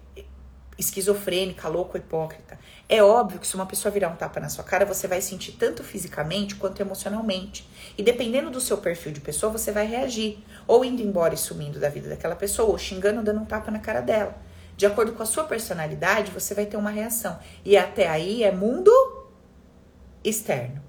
[0.78, 2.60] esquizofrênica, louco, hipócrita.
[2.94, 5.54] É óbvio que se uma pessoa virar um tapa na sua cara, você vai sentir
[5.54, 7.68] tanto fisicamente quanto emocionalmente.
[7.98, 10.38] E dependendo do seu perfil de pessoa, você vai reagir.
[10.68, 13.80] Ou indo embora e sumindo da vida daquela pessoa, ou xingando, dando um tapa na
[13.80, 14.38] cara dela.
[14.78, 17.40] De acordo com a sua personalidade, você vai ter uma reação.
[17.66, 18.92] E até aí é mundo
[20.24, 20.80] externo.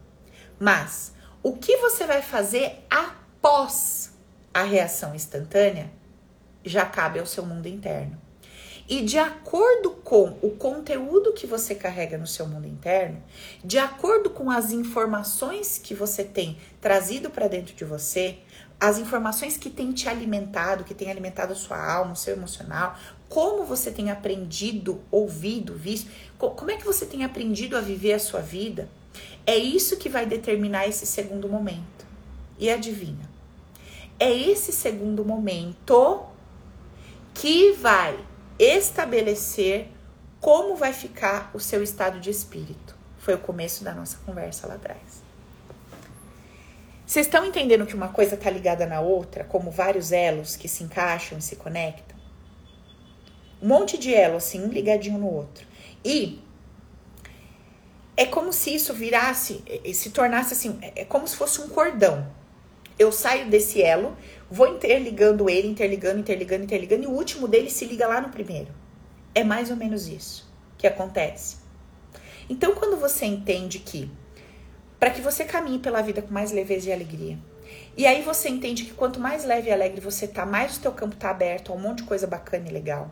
[0.61, 4.13] Mas o que você vai fazer após
[4.53, 5.91] a reação instantânea
[6.63, 8.21] já cabe ao seu mundo interno.
[8.87, 13.23] E de acordo com o conteúdo que você carrega no seu mundo interno,
[13.65, 18.39] de acordo com as informações que você tem trazido para dentro de você,
[18.79, 22.99] as informações que tem te alimentado, que tem alimentado a sua alma, o seu emocional,
[23.29, 28.19] como você tem aprendido, ouvido, visto, como é que você tem aprendido a viver a
[28.19, 28.89] sua vida,
[29.47, 32.05] é isso que vai determinar esse segundo momento.
[32.59, 33.29] E adivinha?
[34.19, 36.25] É esse segundo momento
[37.33, 38.17] que vai
[38.59, 39.89] estabelecer
[40.41, 42.97] como vai ficar o seu estado de espírito.
[43.19, 45.25] Foi o começo da nossa conversa lá atrás.
[47.07, 50.85] Vocês estão entendendo que uma coisa está ligada na outra, como vários elos que se
[50.85, 52.17] encaixam e se conectam?
[53.63, 55.67] Um monte de elo assim, um ligadinho no outro.
[56.05, 56.43] E
[58.17, 59.63] é como se isso virasse,
[59.93, 62.27] se tornasse assim, é, é como se fosse um cordão.
[62.99, 64.17] Eu saio desse elo,
[64.55, 68.69] vou interligando ele, interligando, interligando, interligando, e o último dele se liga lá no primeiro.
[69.35, 71.57] É mais ou menos isso que acontece.
[72.49, 74.09] Então, quando você entende que
[74.99, 77.37] para que você caminhe pela vida com mais leveza e alegria,
[77.97, 80.93] e aí você entende que quanto mais leve e alegre você tá, mais o teu
[80.93, 83.11] campo tá aberto a um monte de coisa bacana e legal.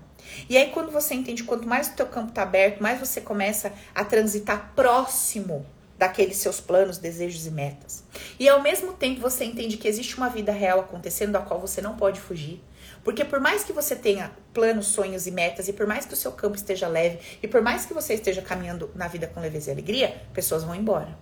[0.48, 3.72] E aí quando você entende quanto mais o teu campo tá aberto, mais você começa
[3.94, 5.66] a transitar próximo
[6.02, 8.02] daqueles seus planos, desejos e metas.
[8.36, 11.80] E ao mesmo tempo você entende que existe uma vida real acontecendo da qual você
[11.80, 12.60] não pode fugir.
[13.04, 16.16] Porque por mais que você tenha planos, sonhos e metas, e por mais que o
[16.16, 19.70] seu campo esteja leve, e por mais que você esteja caminhando na vida com leveza
[19.70, 21.16] e alegria, pessoas vão embora.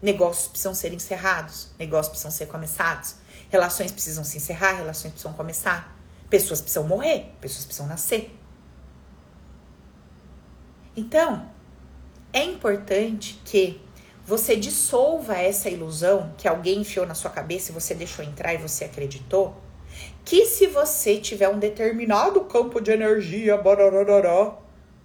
[0.00, 3.16] Negócios precisam ser encerrados, negócios precisam ser começados,
[3.50, 5.94] relações precisam se encerrar, relações precisam começar,
[6.30, 8.34] pessoas precisam morrer, pessoas precisam nascer.
[10.96, 11.53] Então,
[12.34, 13.80] é importante que
[14.26, 18.56] você dissolva essa ilusão que alguém enfiou na sua cabeça e você deixou entrar e
[18.58, 19.54] você acreditou.
[20.24, 23.56] Que se você tiver um determinado campo de energia,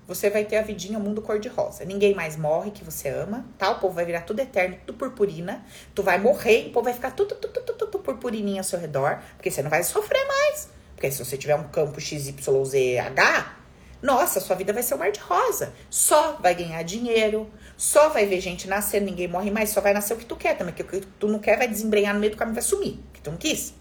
[0.08, 1.86] você vai ter a vidinha mundo cor-de-rosa.
[1.86, 3.70] Ninguém mais morre que você ama, tá?
[3.70, 5.64] O povo vai virar tudo eterno, tudo purpurina.
[5.94, 8.80] Tu vai morrer e o povo vai ficar tudo, tudo, tudo, tudo purpurininha ao seu
[8.80, 10.70] redor, porque você não vai sofrer mais.
[10.96, 13.59] Porque se você tiver um campo XYZH,
[14.02, 15.74] nossa, sua vida vai ser um mar de rosa.
[15.90, 20.14] Só vai ganhar dinheiro, só vai ver gente nascer, ninguém morre mais, só vai nascer
[20.14, 20.74] o que tu quer também.
[20.74, 23.22] Porque o que tu não quer vai desembrenhar no meio do caminho vai sumir, que
[23.22, 23.74] tu não quis.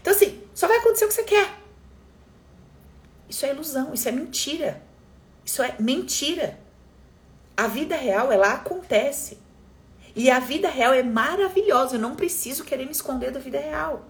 [0.00, 1.48] Então, assim, só vai acontecer o que você quer.
[3.28, 4.82] Isso é ilusão, isso é mentira.
[5.44, 6.58] Isso é mentira.
[7.56, 9.38] A vida real, ela acontece.
[10.14, 11.96] E a vida real é maravilhosa.
[11.96, 14.04] Eu não preciso querer me esconder da vida real.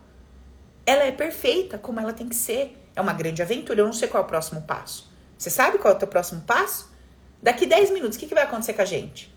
[0.85, 2.77] Ela é perfeita como ela tem que ser.
[2.95, 3.81] É uma grande aventura.
[3.81, 5.12] Eu não sei qual é o próximo passo.
[5.43, 6.89] Você sabe qual é o teu próximo passo?
[7.43, 9.35] Daqui 10 minutos, o que, que vai acontecer com a gente?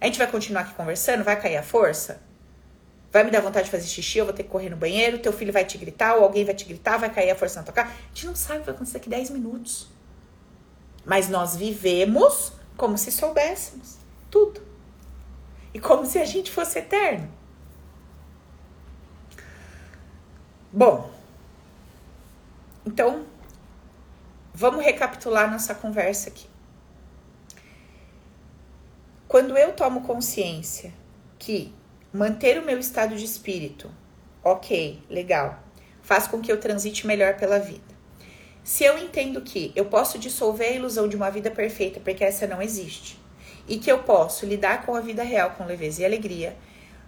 [0.00, 1.24] A gente vai continuar aqui conversando?
[1.24, 2.22] Vai cair a força?
[3.10, 5.32] Vai me dar vontade de fazer xixi, eu vou ter que correr no banheiro, teu
[5.32, 7.74] filho vai te gritar, ou alguém vai te gritar, vai cair a força na tua
[7.74, 7.88] cara.
[7.88, 9.88] A gente não sabe o que vai acontecer daqui 10 minutos.
[11.04, 13.96] Mas nós vivemos como se soubéssemos
[14.30, 14.62] tudo.
[15.74, 17.28] E como se a gente fosse eterno.
[20.72, 21.10] Bom,
[22.86, 23.26] então
[24.60, 26.44] Vamos recapitular nossa conversa aqui.
[29.28, 30.92] Quando eu tomo consciência
[31.38, 31.72] que
[32.12, 33.88] manter o meu estado de espírito,
[34.42, 35.62] ok, legal,
[36.02, 37.94] faz com que eu transite melhor pela vida.
[38.64, 42.44] Se eu entendo que eu posso dissolver a ilusão de uma vida perfeita, porque essa
[42.44, 43.16] não existe,
[43.68, 46.56] e que eu posso lidar com a vida real com leveza e alegria,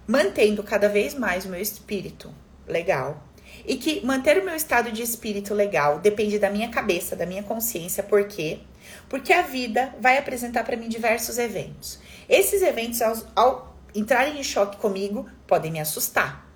[0.06, 2.32] mantendo cada vez mais o meu espírito
[2.64, 3.20] legal,
[3.64, 7.42] e que manter o meu estado de espírito legal depende da minha cabeça, da minha
[7.42, 8.60] consciência, por quê?
[9.08, 11.98] Porque a vida vai apresentar para mim diversos eventos.
[12.28, 16.46] Esses eventos, ao, ao entrarem em choque comigo, podem me assustar.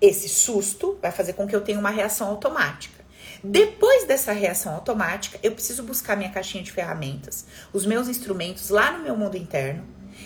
[0.00, 3.04] Esse susto vai fazer com que eu tenha uma reação automática.
[3.42, 8.92] Depois dessa reação automática, eu preciso buscar minha caixinha de ferramentas, os meus instrumentos lá
[8.92, 9.84] no meu mundo interno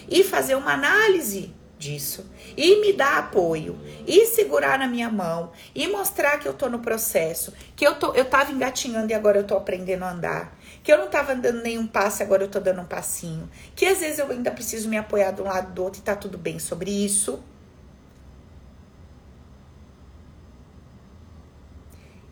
[0.08, 2.26] e fazer uma análise disso.
[2.56, 3.78] E me dar apoio.
[4.06, 5.52] E segurar na minha mão.
[5.74, 9.38] E mostrar que eu tô no processo, que eu tô eu tava engatinhando e agora
[9.38, 12.48] eu tô aprendendo a andar, que eu não tava dando nenhum passo e agora eu
[12.48, 15.72] tô dando um passinho, que às vezes eu ainda preciso me apoiar de um lado
[15.72, 17.42] do outro e tá tudo bem sobre isso.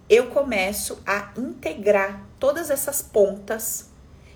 [0.08, 3.90] eu começo a integrar todas essas pontas.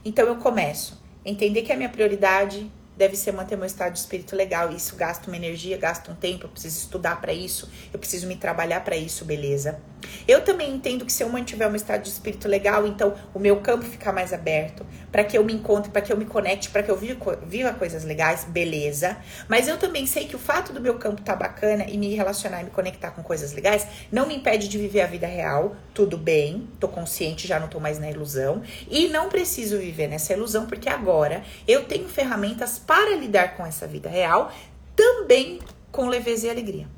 [0.05, 2.71] Então eu começo a entender que a minha prioridade
[3.01, 4.71] deve ser manter meu estado de espírito legal.
[4.71, 8.37] Isso gasta uma energia, gasta um tempo, eu preciso estudar para isso, eu preciso me
[8.37, 9.81] trabalhar para isso, beleza?
[10.27, 13.61] Eu também entendo que se eu mantiver um estado de espírito legal, então o meu
[13.61, 16.83] campo fica mais aberto, para que eu me encontre, para que eu me conecte, para
[16.83, 19.17] que eu viva, viva, coisas legais, beleza?
[19.49, 22.61] Mas eu também sei que o fato do meu campo tá bacana e me relacionar
[22.61, 26.17] e me conectar com coisas legais não me impede de viver a vida real, tudo
[26.17, 30.67] bem, tô consciente, já não tô mais na ilusão e não preciso viver nessa ilusão
[30.67, 34.53] porque agora eu tenho ferramentas para lidar com essa vida real,
[34.97, 35.61] também
[35.93, 36.89] com leveza e alegria.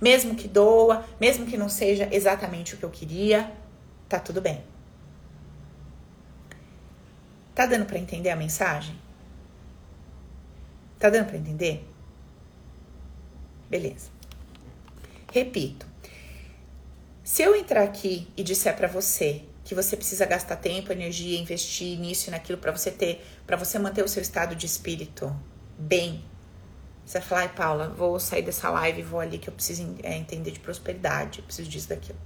[0.00, 3.52] Mesmo que doa, mesmo que não seja exatamente o que eu queria,
[4.08, 4.62] tá tudo bem.
[7.52, 8.94] Tá dando para entender a mensagem?
[11.00, 11.84] Tá dando para entender?
[13.68, 14.08] Beleza.
[15.32, 15.84] Repito.
[17.24, 21.96] Se eu entrar aqui e disser para você que você precisa gastar tempo, energia, investir
[21.96, 25.32] nisso e naquilo para você ter, para você manter o seu estado de espírito
[25.78, 26.24] bem.
[27.06, 30.16] Você vai falar, ai Paula, vou sair dessa live vou ali que eu preciso é,
[30.16, 32.18] entender de prosperidade, eu preciso disso daquilo.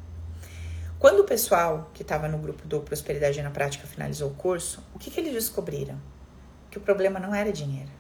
[0.99, 4.99] Quando o pessoal que estava no grupo do Prosperidade na Prática finalizou o curso, o
[4.99, 6.01] que, que eles descobriram?
[6.71, 7.91] Que o problema não era dinheiro.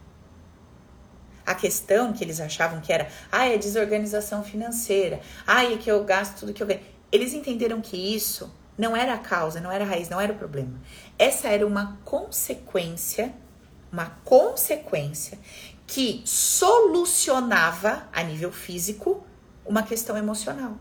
[1.44, 6.02] A questão que eles achavam que era, ah, é desorganização financeira, ah, é que eu
[6.02, 6.80] gasto tudo que eu ganho.
[7.12, 10.36] Eles entenderam que isso não era a causa, não era a raiz, não era o
[10.36, 10.80] problema.
[11.18, 13.32] Essa era uma consequência,
[13.92, 15.38] uma consequência
[15.86, 19.24] que solucionava a nível físico
[19.64, 20.76] uma questão emocional.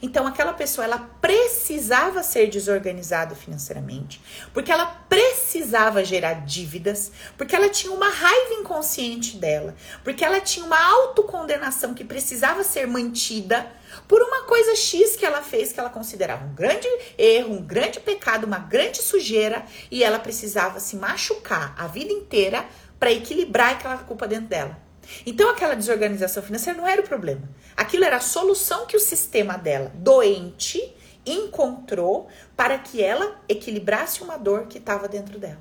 [0.00, 4.20] Então aquela pessoa ela precisava ser desorganizada financeiramente,
[4.52, 9.74] porque ela precisava gerar dívidas, porque ela tinha uma raiva inconsciente dela,
[10.04, 13.66] porque ela tinha uma autocondenação que precisava ser mantida
[14.06, 18.00] por uma coisa X que ela fez que ela considerava um grande erro, um grande
[18.00, 22.64] pecado, uma grande sujeira, e ela precisava se machucar a vida inteira
[22.98, 24.85] para equilibrar aquela culpa dentro dela.
[25.24, 27.48] Então aquela desorganização financeira não era o problema.
[27.76, 30.94] Aquilo era a solução que o sistema dela, doente,
[31.24, 35.58] encontrou para que ela equilibrasse uma dor que estava dentro dela.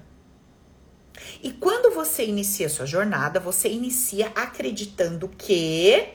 [1.41, 6.13] E quando você inicia sua jornada, você inicia acreditando que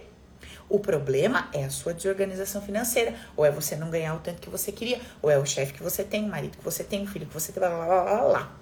[0.69, 4.49] o problema é a sua desorganização financeira, ou é você não ganhar o tanto que
[4.49, 7.07] você queria, ou é o chefe que você tem, o marido que você tem, o
[7.07, 8.29] filho que você tem, blá blá blá blá.
[8.29, 8.60] blá.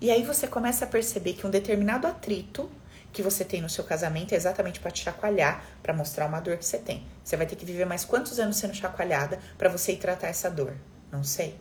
[0.00, 2.70] E aí você começa a perceber que um determinado atrito
[3.12, 6.56] que você tem no seu casamento é exatamente para te chacoalhar, para mostrar uma dor
[6.56, 7.04] que você tem.
[7.24, 10.50] Você vai ter que viver mais quantos anos sendo chacoalhada para você ir tratar essa
[10.50, 10.74] dor?
[11.10, 11.58] Não sei.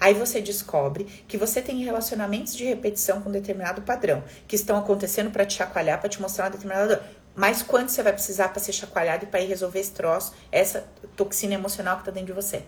[0.00, 4.76] Aí você descobre que você tem relacionamentos de repetição com um determinado padrão, que estão
[4.76, 7.04] acontecendo para te chacoalhar, para te mostrar uma determinada dor.
[7.34, 10.86] Mas quanto você vai precisar para ser chacoalhado e para ir resolver esse troço, essa
[11.14, 12.64] toxina emocional que tá dentro de você?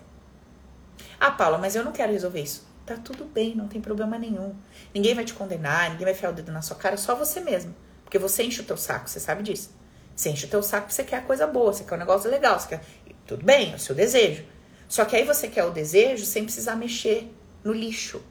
[1.18, 2.67] Ah, Paula, mas eu não quero resolver isso.
[2.88, 4.56] Tá tudo bem, não tem problema nenhum.
[4.94, 7.76] Ninguém vai te condenar, ninguém vai enfiar o dedo na sua cara, só você mesmo.
[8.02, 9.70] Porque você enche o teu saco, você sabe disso.
[10.16, 12.30] Você enche o teu saco porque você quer a coisa boa, você quer um negócio
[12.30, 12.82] legal, você quer...
[13.26, 14.42] Tudo bem, é o seu desejo.
[14.88, 17.30] Só que aí você quer o desejo sem precisar mexer
[17.62, 18.22] no lixo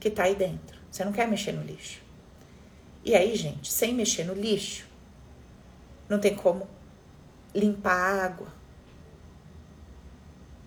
[0.00, 0.76] que tá aí dentro.
[0.90, 2.02] Você não quer mexer no lixo.
[3.04, 4.88] E aí, gente, sem mexer no lixo,
[6.08, 6.68] não tem como
[7.54, 8.48] limpar a água,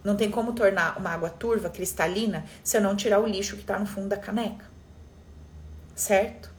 [0.04, 3.62] não tem como tornar uma água turva, cristalina, se eu não tirar o lixo que
[3.62, 4.66] está no fundo da caneca.
[5.96, 6.52] Certo?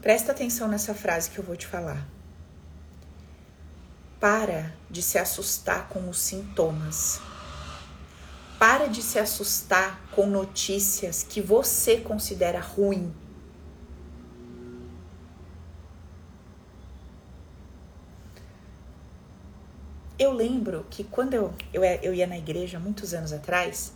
[0.00, 2.06] Presta atenção nessa frase que eu vou te falar.
[4.20, 7.20] Para de se assustar com os sintomas.
[8.58, 13.14] Para de se assustar com notícias que você considera ruim
[20.18, 23.92] eu lembro que quando eu, eu, eu ia na igreja muitos anos atrás,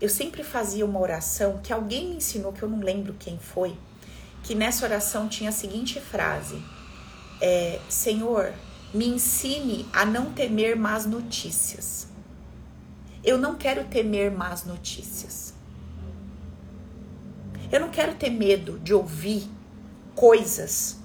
[0.00, 3.76] eu sempre fazia uma oração que alguém me ensinou, que eu não lembro quem foi,
[4.42, 6.62] que nessa oração tinha a seguinte frase:
[7.40, 8.52] é, Senhor,
[8.92, 12.08] me ensine a não temer más notícias.
[13.24, 15.54] Eu não quero temer más notícias.
[17.72, 19.48] Eu não quero ter medo de ouvir
[20.14, 20.98] coisas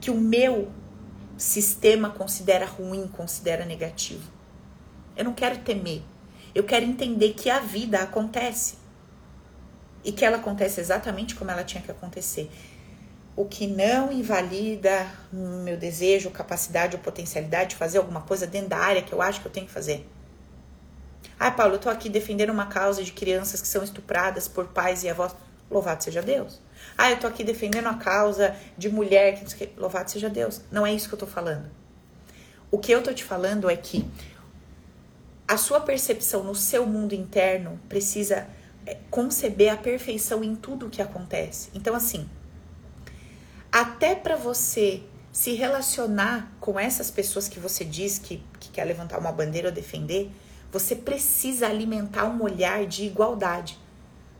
[0.00, 0.70] que o meu
[1.36, 4.30] sistema considera ruim, considera negativo.
[5.16, 6.02] Eu não quero temer.
[6.54, 8.76] Eu quero entender que a vida acontece.
[10.04, 12.50] E que ela acontece exatamente como ela tinha que acontecer.
[13.34, 18.78] O que não invalida meu desejo, capacidade ou potencialidade de fazer alguma coisa dentro da
[18.78, 20.08] área que eu acho que eu tenho que fazer.
[21.38, 25.02] Ah, Paulo, eu tô aqui defendendo uma causa de crianças que são estupradas por pais
[25.02, 25.34] e avós.
[25.70, 26.60] Louvado seja Deus.
[26.96, 30.62] Ah, eu tô aqui defendendo a causa de mulher que louvado seja Deus.
[30.70, 31.70] Não é isso que eu tô falando.
[32.70, 34.04] O que eu tô te falando é que
[35.46, 38.48] a sua percepção no seu mundo interno precisa
[38.84, 41.70] é, conceber a perfeição em tudo o que acontece.
[41.74, 42.28] Então, assim,
[43.70, 49.18] até para você se relacionar com essas pessoas que você diz que, que quer levantar
[49.18, 50.30] uma bandeira ou defender,
[50.72, 53.78] você precisa alimentar um olhar de igualdade.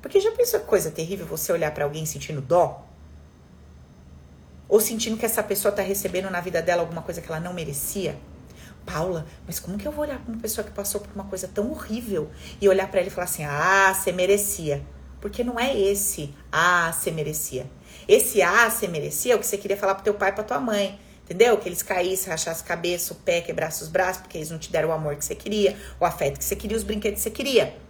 [0.06, 2.86] Porque já pensou que coisa terrível você olhar para alguém sentindo dó?
[4.68, 7.52] Ou sentindo que essa pessoa tá recebendo na vida dela alguma coisa que ela não
[7.52, 8.16] merecia?
[8.84, 11.48] Paula, mas como que eu vou olhar para uma pessoa que passou por uma coisa
[11.48, 12.30] tão horrível
[12.60, 14.80] e olhar para ela e falar assim: "Ah, você merecia"?
[15.20, 17.66] Porque não é esse "ah, você merecia".
[18.06, 20.60] Esse ah, você merecia é o que você queria falar pro teu pai pra tua
[20.60, 21.00] mãe.
[21.24, 21.58] Entendeu?
[21.58, 24.70] Que eles caíssem, rachassem a cabeça, o pé, quebrassem os braços, porque eles não te
[24.70, 27.30] deram o amor que você queria, o afeto que você queria, os brinquedos que você
[27.32, 27.85] queria.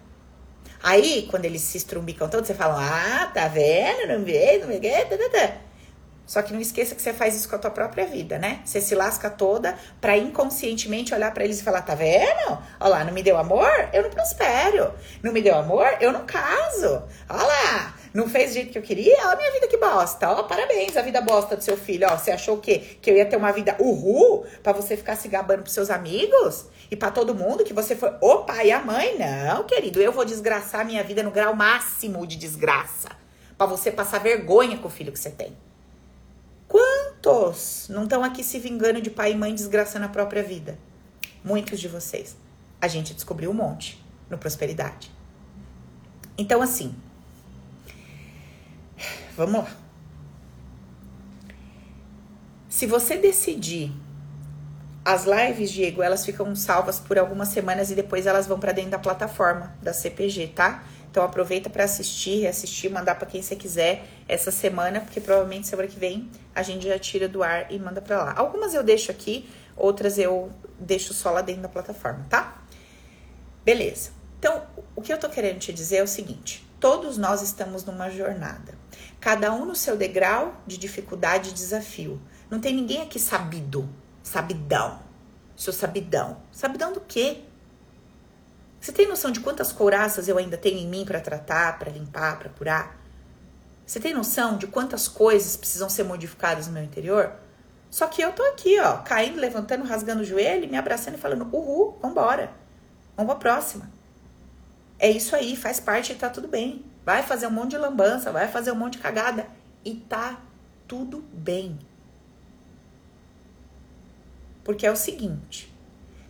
[0.83, 4.09] Aí, quando eles se estrumbicam todos, você fala, ah, tá vendo?
[4.09, 5.67] Não vê, não vê, tá, tá.
[6.27, 8.61] Só que não esqueça que você faz isso com a tua própria vida, né?
[8.65, 12.59] Você se lasca toda para inconscientemente olhar para eles e falar: tá vendo?
[12.81, 13.71] Olha lá, não me deu amor?
[13.93, 14.93] Eu não prospero.
[15.23, 15.87] Não me deu amor?
[16.01, 17.05] Eu não caso.
[17.29, 19.17] Olha lá, não fez do jeito que eu queria?
[19.21, 20.29] Olha a minha vida que bosta.
[20.29, 22.09] Ó, parabéns, a vida bosta do seu filho.
[22.11, 22.97] Ó, você achou o quê?
[23.01, 26.67] Que eu ia ter uma vida uhul pra você ficar se gabando pros seus amigos?
[26.91, 29.19] E para todo mundo que você foi o pai e a mãe?
[29.19, 33.09] Não, querido, eu vou desgraçar minha vida no grau máximo de desgraça.
[33.57, 35.57] para você passar vergonha com o filho que você tem.
[36.69, 40.79] Quantos não estão aqui se vingando de pai e mãe desgraçando a própria vida?
[41.43, 42.37] Muitos de vocês.
[42.81, 45.11] A gente descobriu um monte no Prosperidade.
[46.37, 46.95] Então, assim,
[49.37, 49.71] Vamos lá.
[52.69, 53.93] Se você decidir,
[55.07, 58.91] as lives, Diego, elas ficam salvas por algumas semanas e depois elas vão para dentro
[58.91, 60.83] da plataforma da CPG, tá?
[61.09, 65.87] Então aproveita para assistir, reassistir, mandar para quem você quiser essa semana, porque provavelmente semana
[65.87, 68.35] que vem a gente já tira do ar e manda para lá.
[68.37, 72.61] Algumas eu deixo aqui, outras eu deixo só lá dentro da plataforma, tá?
[73.65, 74.11] Beleza.
[74.41, 74.65] Então,
[74.97, 78.75] o que eu tô querendo te dizer é o seguinte: todos nós estamos numa jornada
[79.21, 82.21] cada um no seu degrau de dificuldade e desafio.
[82.49, 83.89] Não tem ninguém aqui sabido,
[84.29, 85.01] sabidão.
[85.57, 86.39] Seu sabidão.
[86.53, 87.45] Sabidão do quê?
[88.81, 92.39] Você tem noção de quantas couraças eu ainda tenho em mim para tratar, para limpar,
[92.39, 92.97] para curar?
[93.87, 97.33] Você tem noção de quantas coisas precisam ser modificadas no meu interior?
[97.91, 101.49] Só que eu tô aqui, ó, caindo, levantando, rasgando o joelho, me abraçando e falando:
[101.53, 102.53] uhul, vambora.
[103.17, 103.91] Vamos pra próxima.
[104.99, 108.33] É isso aí, faz parte e tá tudo bem vai fazer um monte de lambança,
[108.33, 109.47] vai fazer um monte de cagada
[109.85, 110.41] e tá
[110.89, 111.79] tudo bem.
[114.67, 115.73] Porque é o seguinte,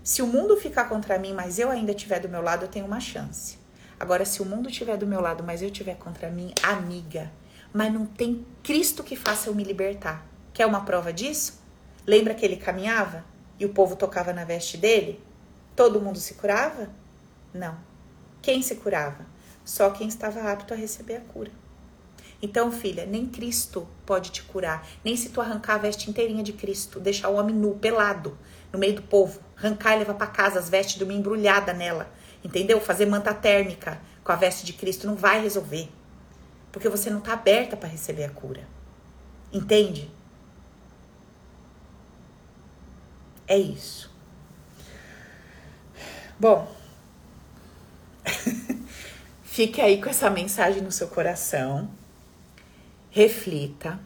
[0.03, 2.85] se o mundo ficar contra mim, mas eu ainda estiver do meu lado, eu tenho
[2.85, 3.57] uma chance.
[3.99, 7.33] Agora, se o mundo estiver do meu lado, mas eu estiver contra mim, amiga,
[7.73, 10.27] mas não tem Cristo que faça eu me libertar.
[10.53, 11.63] Quer uma prova disso?
[12.07, 13.25] Lembra que ele caminhava
[13.59, 15.19] e o povo tocava na veste dele?
[15.75, 16.91] Todo mundo se curava?
[17.55, 17.79] Não.
[18.43, 19.25] Quem se curava?
[19.67, 21.51] só quem estava apto a receber a cura.
[22.43, 26.53] Então, filha, nem Cristo pode te curar, nem se tu arrancar a veste inteirinha de
[26.53, 28.37] Cristo, deixar o homem nu, pelado,
[28.73, 32.11] no meio do povo, arrancar e levar para casa as vestes de uma embrulhada nela,
[32.45, 32.81] entendeu?
[32.81, 35.89] Fazer manta térmica com a veste de Cristo não vai resolver,
[36.71, 38.69] porque você não está aberta para receber a cura.
[39.53, 40.11] Entende?
[43.49, 44.15] É isso.
[46.39, 46.69] Bom,
[49.45, 51.89] Fique aí com essa mensagem no seu coração.
[53.17, 53.99] Reflita.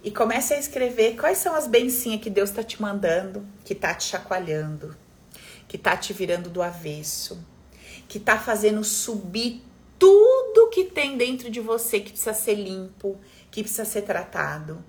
[0.00, 3.92] E comece a escrever quais são as bencinhas que Deus está te mandando, que está
[3.92, 4.96] te chacoalhando,
[5.66, 7.44] que está te virando do avesso,
[8.06, 9.60] que está fazendo subir
[9.98, 13.18] tudo que tem dentro de você que precisa ser limpo,
[13.50, 14.84] que precisa ser tratado.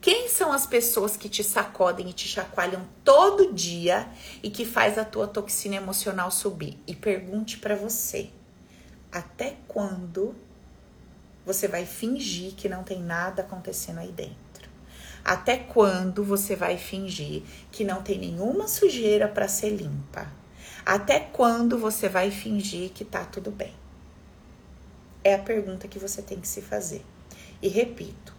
[0.00, 4.08] Quem são as pessoas que te sacodem e te chacoalham todo dia
[4.44, 6.78] e que faz a tua toxina emocional subir?
[6.86, 8.30] E pergunte para você
[9.10, 10.36] até quando
[11.46, 14.68] você vai fingir que não tem nada acontecendo aí dentro?
[15.24, 20.26] Até quando você vai fingir que não tem nenhuma sujeira para ser limpa?
[20.84, 23.72] Até quando você vai fingir que tá tudo bem?
[25.22, 27.04] É a pergunta que você tem que se fazer.
[27.62, 28.34] E repito,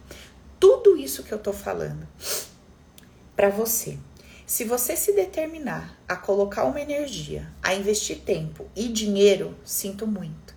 [0.59, 2.07] tudo isso que eu tô falando
[3.35, 3.97] para você,
[4.45, 10.55] se você se determinar a colocar uma energia, a investir tempo e dinheiro, sinto muito.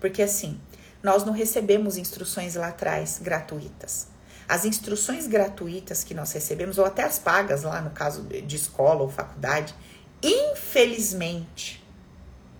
[0.00, 0.60] Porque assim,
[1.02, 4.06] nós não recebemos instruções lá atrás gratuitas.
[4.48, 9.02] As instruções gratuitas que nós recebemos, ou até as pagas lá no caso de escola
[9.02, 9.74] ou faculdade,
[10.22, 11.82] infelizmente,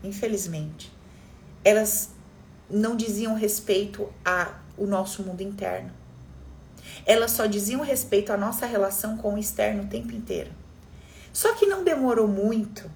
[0.02, 0.92] infelizmente,
[1.64, 2.10] elas
[2.68, 5.92] não diziam respeito ao nosso mundo interno.
[7.06, 10.50] Elas só diziam respeito à nossa relação com o externo o tempo inteiro.
[11.32, 12.90] Só que não demorou muito.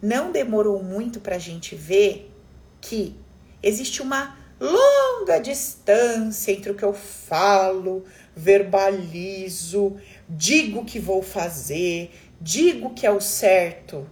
[0.00, 2.32] Não demorou muito para a gente ver
[2.80, 3.18] que
[3.62, 8.04] existe uma longa distância entre o que eu falo,
[8.36, 9.96] verbalizo,
[10.28, 14.06] digo que vou fazer, digo que é o certo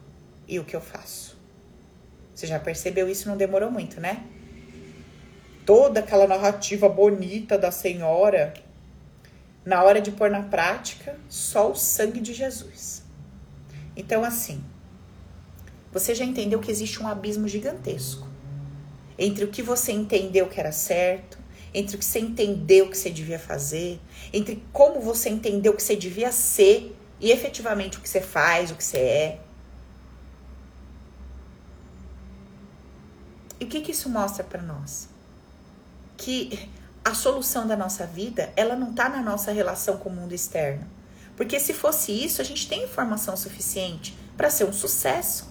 [0.47, 1.39] e o que eu faço.
[2.35, 3.29] Você já percebeu isso?
[3.29, 4.25] Não demorou muito, né?
[5.67, 8.55] Toda aquela narrativa bonita da senhora,
[9.65, 13.03] na hora de pôr na prática, só o sangue de Jesus.
[13.95, 14.65] Então, assim,
[15.93, 18.28] você já entendeu que existe um abismo gigantesco
[19.19, 21.39] entre o que você entendeu que era certo,
[21.75, 24.01] entre o que você entendeu que você devia fazer,
[24.33, 28.75] entre como você entendeu que você devia ser e efetivamente o que você faz, o
[28.75, 29.41] que você é.
[33.61, 35.09] E o que, que isso mostra para nós?
[36.17, 36.71] Que
[37.05, 40.87] a solução da nossa vida, ela não está na nossa relação com o mundo externo.
[41.37, 45.49] Porque se fosse isso, a gente tem informação suficiente para ser um sucesso.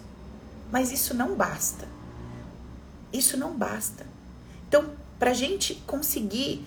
[0.71, 1.96] Mas isso não basta.
[3.11, 4.05] Isso não basta.
[4.67, 6.65] Então, para a gente conseguir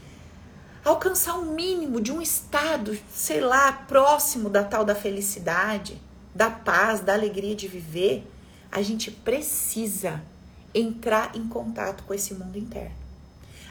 [0.84, 6.00] alcançar um mínimo de um estado, sei lá, próximo da tal da felicidade,
[6.34, 8.26] da paz, da alegria de viver,
[8.72, 10.22] a gente precisa
[10.74, 13.00] entrar em contato com esse mundo interno.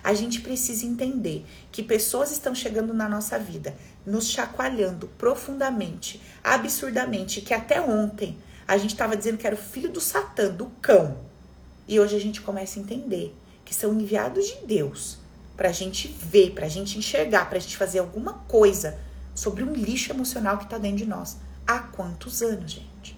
[0.03, 7.41] A gente precisa entender que pessoas estão chegando na nossa vida, nos chacoalhando profundamente, absurdamente,
[7.41, 11.28] que até ontem a gente estava dizendo que era o filho do Satã, do cão.
[11.89, 13.35] E hoje a gente começa a entender
[13.65, 15.17] que são enviados de Deus
[15.57, 18.95] para a gente ver, para a gente enxergar, para a gente fazer alguma coisa
[19.33, 21.37] sobre um lixo emocional que está dentro de nós.
[21.65, 23.17] Há quantos anos, gente?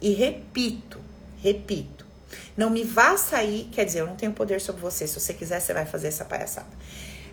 [0.00, 1.00] E repito,
[1.42, 2.06] repito,
[2.56, 5.08] não me vá sair, quer dizer, eu não tenho poder sobre você.
[5.08, 6.68] Se você quiser, você vai fazer essa palhaçada.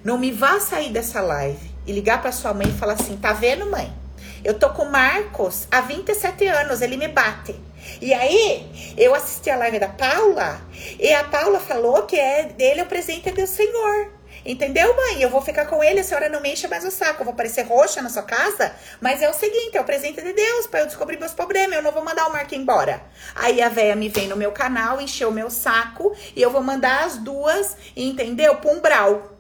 [0.04, 3.34] Não me vá sair dessa live e ligar para sua mãe e falar assim: tá
[3.34, 4.01] vendo, mãe?
[4.44, 7.56] Eu tô com o Marcos há 27 anos, ele me bate.
[8.02, 10.60] E aí, eu assisti a live da Paula
[11.00, 14.12] e a Paula falou que é dele é o presente do Senhor.
[14.44, 15.22] Entendeu, mãe?
[15.22, 17.22] Eu vou ficar com ele, a senhora não me enche mais o saco.
[17.22, 18.74] Eu vou parecer roxa na sua casa.
[19.00, 21.76] Mas é o seguinte, é o presente de Deus para eu descobrir meus problemas.
[21.76, 23.04] Eu não vou mandar o Marco embora.
[23.36, 26.64] Aí a véia me vem no meu canal, encheu o meu saco e eu vou
[26.64, 28.56] mandar as duas, entendeu?
[28.56, 29.38] Pra um brau.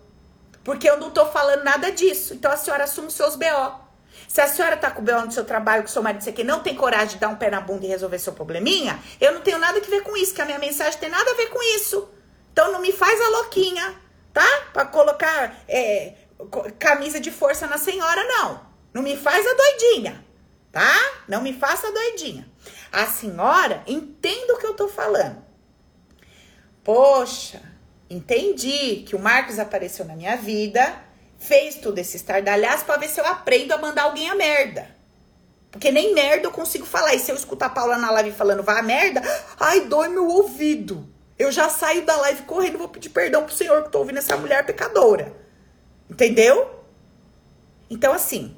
[0.63, 2.35] Porque eu não tô falando nada disso.
[2.35, 3.80] Então a senhora assume seus BO.
[4.31, 5.25] Se a senhora tá com o B.O.
[5.25, 7.59] no seu trabalho, que seu marido aqui não tem coragem de dar um pé na
[7.59, 10.45] bunda e resolver seu probleminha, eu não tenho nada que ver com isso, que a
[10.45, 12.09] minha mensagem tem nada a ver com isso.
[12.53, 13.93] Então não me faz a louquinha,
[14.31, 14.47] tá?
[14.71, 16.13] Pra colocar é,
[16.79, 18.61] camisa de força na senhora, não.
[18.93, 20.23] Não me faz a doidinha,
[20.71, 20.95] tá?
[21.27, 22.49] Não me faça doidinha.
[22.89, 25.43] A senhora entenda o que eu tô falando.
[26.85, 27.61] Poxa,
[28.09, 31.10] entendi que o Marcos apareceu na minha vida
[31.41, 34.95] fez tudo esse estardalhaço pra ver se eu aprendo a mandar alguém a merda.
[35.71, 37.15] Porque nem merda eu consigo falar.
[37.15, 39.21] E se eu escutar a Paula na live falando vá a merda,
[39.59, 41.09] ai, dói meu ouvido.
[41.39, 44.37] Eu já saio da live correndo, vou pedir perdão pro senhor que tô ouvindo essa
[44.37, 45.35] mulher pecadora.
[46.07, 46.69] Entendeu?
[47.89, 48.55] Então, assim,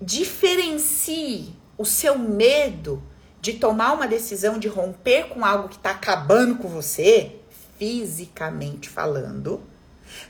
[0.00, 3.02] diferencie o seu medo
[3.40, 7.36] de tomar uma decisão de romper com algo que tá acabando com você,
[7.78, 9.62] fisicamente falando,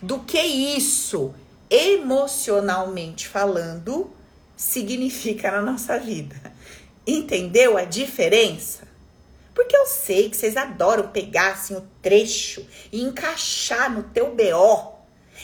[0.00, 1.34] do que isso,
[1.68, 4.10] emocionalmente falando,
[4.56, 6.36] significa na nossa vida.
[7.06, 8.88] Entendeu a diferença?
[9.54, 14.98] Porque eu sei que vocês adoram pegar assim o trecho e encaixar no teu BO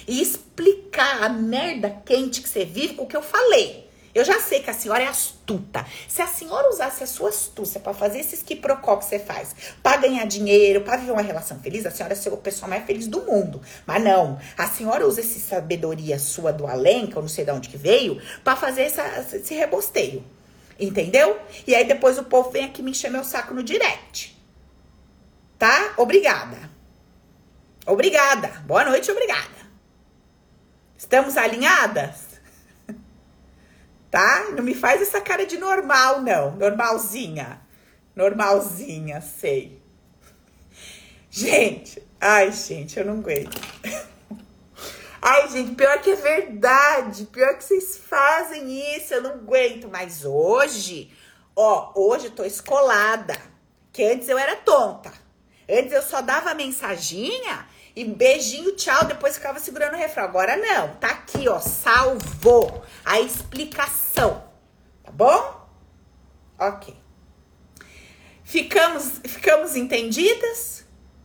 [0.06, 3.85] e explicar a merda quente que você vive com o que eu falei.
[4.16, 5.84] Eu já sei que a senhora é astuta.
[6.08, 9.98] Se a senhora usasse a sua astúcia para fazer esses quiprocó que você faz, para
[9.98, 13.20] ganhar dinheiro, para viver uma relação feliz, a senhora é o pessoal mais feliz do
[13.26, 13.60] mundo.
[13.84, 17.50] Mas não, a senhora usa essa sabedoria sua do além, que eu não sei de
[17.50, 19.04] onde que veio, para fazer essa,
[19.36, 20.24] esse rebosteio.
[20.80, 21.38] Entendeu?
[21.66, 24.34] E aí depois o povo vem aqui me encher meu saco no direct.
[25.58, 25.92] Tá?
[25.98, 26.70] Obrigada.
[27.86, 28.48] Obrigada.
[28.64, 29.56] Boa noite, obrigada.
[30.96, 32.25] Estamos alinhadas?
[34.10, 34.46] Tá?
[34.54, 36.56] Não me faz essa cara de normal, não.
[36.56, 37.60] Normalzinha.
[38.14, 39.82] Normalzinha, sei.
[41.30, 43.60] Gente, ai, gente, eu não aguento.
[45.20, 47.26] Ai, gente, pior que é verdade.
[47.26, 49.88] Pior que vocês fazem isso, eu não aguento.
[49.90, 51.12] Mas hoje,
[51.54, 53.36] ó, hoje eu tô escolada.
[53.92, 55.12] Que antes eu era tonta.
[55.68, 57.66] Antes eu só dava mensaginha
[57.96, 60.24] e beijinho, tchau, depois ficava segurando o refrão.
[60.24, 64.44] Agora não, tá aqui, ó, salvou a explicação,
[65.02, 65.66] tá bom?
[66.58, 66.94] Ok.
[68.44, 70.84] Ficamos, ficamos entendidas?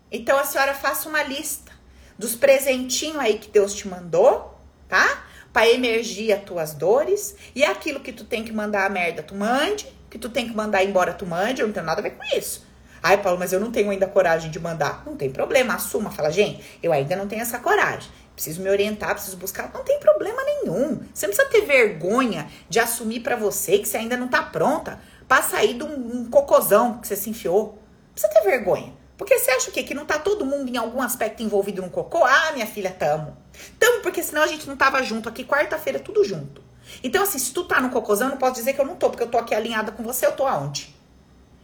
[0.09, 1.71] Então a senhora faça uma lista
[2.17, 4.57] dos presentinhos aí que Deus te mandou,
[4.87, 5.25] tá?
[5.51, 9.35] para emergir as tuas dores e aquilo que tu tem que mandar a merda, tu
[9.35, 12.11] mande, que tu tem que mandar embora, tu mande, eu não tenho nada a ver
[12.11, 12.65] com isso.
[13.03, 15.03] Ai, Paulo, mas eu não tenho ainda coragem de mandar.
[15.05, 18.09] Não tem problema, assuma, fala, gente, eu ainda não tenho essa coragem.
[18.35, 19.71] Preciso me orientar, preciso buscar.
[19.73, 20.99] Não tem problema nenhum.
[21.13, 24.99] Você não precisa ter vergonha de assumir para você que você ainda não tá pronta
[25.27, 27.79] para sair de um, um cocôzão que você se enfiou.
[28.07, 28.93] Não precisa ter vergonha.
[29.17, 29.83] Porque você acha o quê?
[29.83, 32.23] Que não tá todo mundo em algum aspecto envolvido no cocô?
[32.23, 33.37] Ah, minha filha, tamo.
[33.79, 36.61] Tamo, porque senão a gente não tava junto aqui quarta-feira, tudo junto.
[37.03, 39.09] Então, assim, se tu tá no cocôzão, eu não posso dizer que eu não tô,
[39.09, 40.90] porque eu tô aqui alinhada com você, eu tô aonde?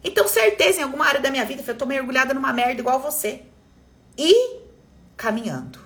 [0.08, 3.42] Então, certeza, em alguma área da minha vida, eu tô mergulhada numa merda igual você.
[4.18, 4.62] E
[5.18, 5.80] caminhando.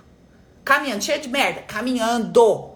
[0.63, 1.63] Caminhando, cheia de merda.
[1.63, 2.75] Caminhando.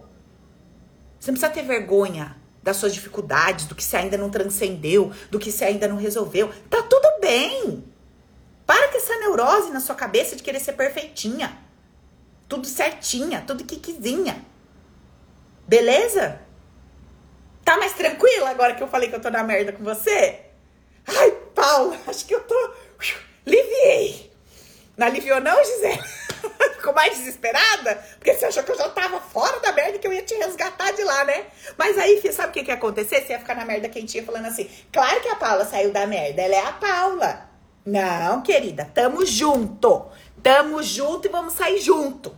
[1.19, 5.37] Você não precisa ter vergonha das suas dificuldades, do que você ainda não transcendeu, do
[5.37, 6.51] que você ainda não resolveu.
[6.67, 7.85] Tá tudo bem.
[8.65, 11.59] Para com essa neurose na sua cabeça de querer ser perfeitinha.
[12.49, 14.43] Tudo certinha, tudo quiquezinha.
[15.67, 16.41] Beleza?
[17.63, 20.44] Tá mais tranquila agora que eu falei que eu tô na merda com você?
[21.07, 22.71] Ai, Paula, acho que eu tô.
[23.45, 24.31] Liviei.
[24.97, 26.01] Não aliviou, não, Gisele?
[26.77, 27.95] Ficou mais desesperada?
[28.17, 30.91] Porque você achou que eu já tava fora da merda que eu ia te resgatar
[30.91, 31.45] de lá, né?
[31.77, 33.21] Mas aí, filho, sabe o que, que ia acontecer?
[33.21, 36.41] Você ia ficar na merda quentinha falando assim: claro que a Paula saiu da merda,
[36.41, 37.49] ela é a Paula.
[37.85, 40.07] Não, querida, tamo junto.
[40.41, 42.35] Tamo junto e vamos sair junto.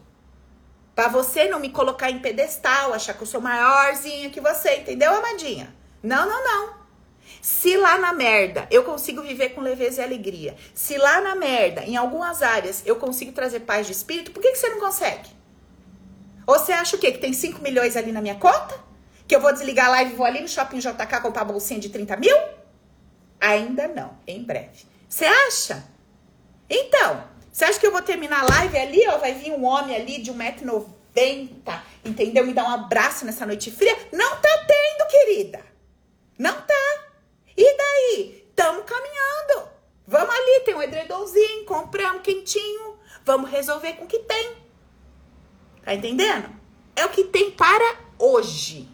[0.95, 5.13] Pra você não me colocar em pedestal, achar que eu sou maiorzinha que você, entendeu,
[5.13, 5.73] amadinha?
[6.01, 6.76] Não, não, não.
[7.47, 11.81] Se lá na merda eu consigo viver com leveza e alegria, se lá na merda,
[11.85, 15.29] em algumas áreas, eu consigo trazer paz de espírito, por que, que você não consegue?
[16.45, 17.09] Ou você acha o quê?
[17.09, 18.77] Que tem 5 milhões ali na minha conta?
[19.25, 21.87] Que eu vou desligar a live e vou ali no shopping JK comprar bolsinha de
[21.87, 22.35] 30 mil?
[23.39, 24.85] Ainda não, em breve.
[25.07, 25.85] Você acha?
[26.69, 29.95] Então, você acha que eu vou terminar a live ali, ó, vai vir um homem
[29.95, 32.45] ali de 1,90m, entendeu?
[32.45, 33.97] Me dar um abraço nessa noite fria?
[34.11, 35.61] Não tá tendo, querida.
[36.37, 37.06] Não tá.
[37.57, 38.51] E daí?
[38.55, 39.69] Tamo caminhando.
[40.05, 42.97] Vamos ali, tem um edredomzinho, compramos quentinho.
[43.25, 44.55] Vamos resolver com o que tem.
[45.83, 46.49] Tá entendendo?
[46.95, 48.87] É o que tem para hoje.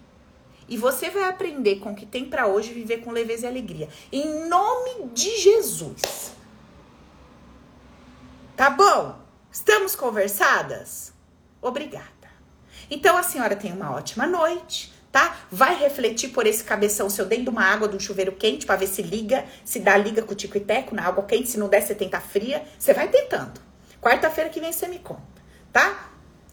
[0.67, 3.89] E você vai aprender com o que tem para hoje viver com leveza e alegria.
[4.11, 6.33] Em nome de Jesus.
[8.55, 9.19] Tá bom?
[9.51, 11.13] Estamos conversadas?
[11.61, 12.07] Obrigada.
[12.89, 15.37] Então a senhora tem uma ótima noite, tá?
[15.51, 18.77] Vai refletir por esse cabeção seu dentro de uma água de um chuveiro quente para
[18.77, 21.59] ver se liga, se dá liga com o tico e teco na água quente, se
[21.59, 22.65] não der você tenta fria.
[22.79, 23.61] Você vai tentando.
[24.01, 25.21] Quarta-feira que vem você me conta,
[25.71, 26.09] tá?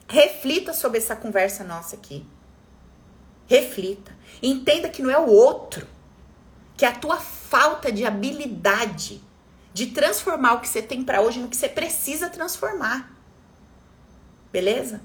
[0.06, 2.26] Reflita sobre essa conversa nossa aqui.
[3.46, 4.14] Reflita.
[4.42, 5.86] Entenda que não é o outro,
[6.76, 9.22] que é a tua falta de habilidade
[9.72, 13.10] de transformar o que você tem para hoje no que você precisa transformar.
[14.52, 15.00] Beleza?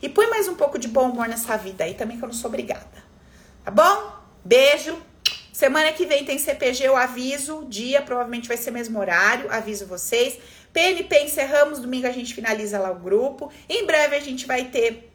[0.00, 2.34] E põe mais um pouco de bom humor nessa vida aí também, que eu não
[2.34, 2.86] sou obrigada.
[3.64, 4.12] Tá bom?
[4.44, 4.96] Beijo.
[5.52, 7.66] Semana que vem tem CPG, eu aviso.
[7.68, 10.38] Dia provavelmente vai ser mesmo horário, aviso vocês.
[10.72, 13.50] PNP encerramos, domingo a gente finaliza lá o grupo.
[13.68, 15.10] Em breve a gente vai ter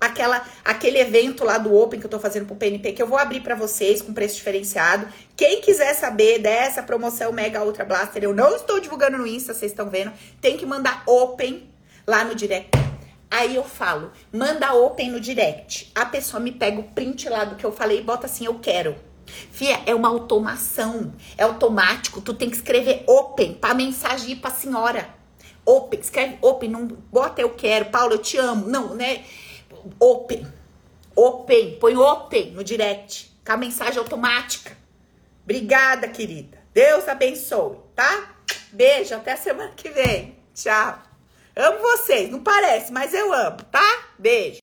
[0.00, 3.16] aquela aquele evento lá do Open que eu tô fazendo pro PNP que eu vou
[3.16, 5.06] abrir para vocês com preço diferenciado.
[5.36, 9.70] Quem quiser saber dessa promoção Mega Ultra Blaster, eu não estou divulgando no Insta, vocês
[9.70, 10.12] estão vendo.
[10.40, 11.70] Tem que mandar Open
[12.06, 12.93] lá no direct.
[13.34, 15.90] Aí eu falo, manda Open no direct.
[15.92, 18.60] A pessoa me pega o print lá do que eu falei e bota assim, eu
[18.60, 18.94] quero.
[19.26, 22.20] Fia, é uma automação, é automático.
[22.20, 25.08] Tu tem que escrever Open pra mensagem ir pra senhora.
[25.66, 28.68] Open, escreve Open, não bota eu quero, Paulo, eu te amo.
[28.68, 29.24] Não, né?
[29.98, 30.46] open.
[31.16, 31.76] Open.
[31.80, 33.36] Põe open no direct.
[33.44, 34.76] Com a mensagem automática.
[35.42, 36.62] Obrigada, querida.
[36.72, 38.36] Deus abençoe, tá?
[38.70, 40.38] Beijo, até semana que vem.
[40.54, 41.13] Tchau.
[41.56, 44.04] Amo vocês, não parece, mas eu amo, tá?
[44.18, 44.52] Beijo.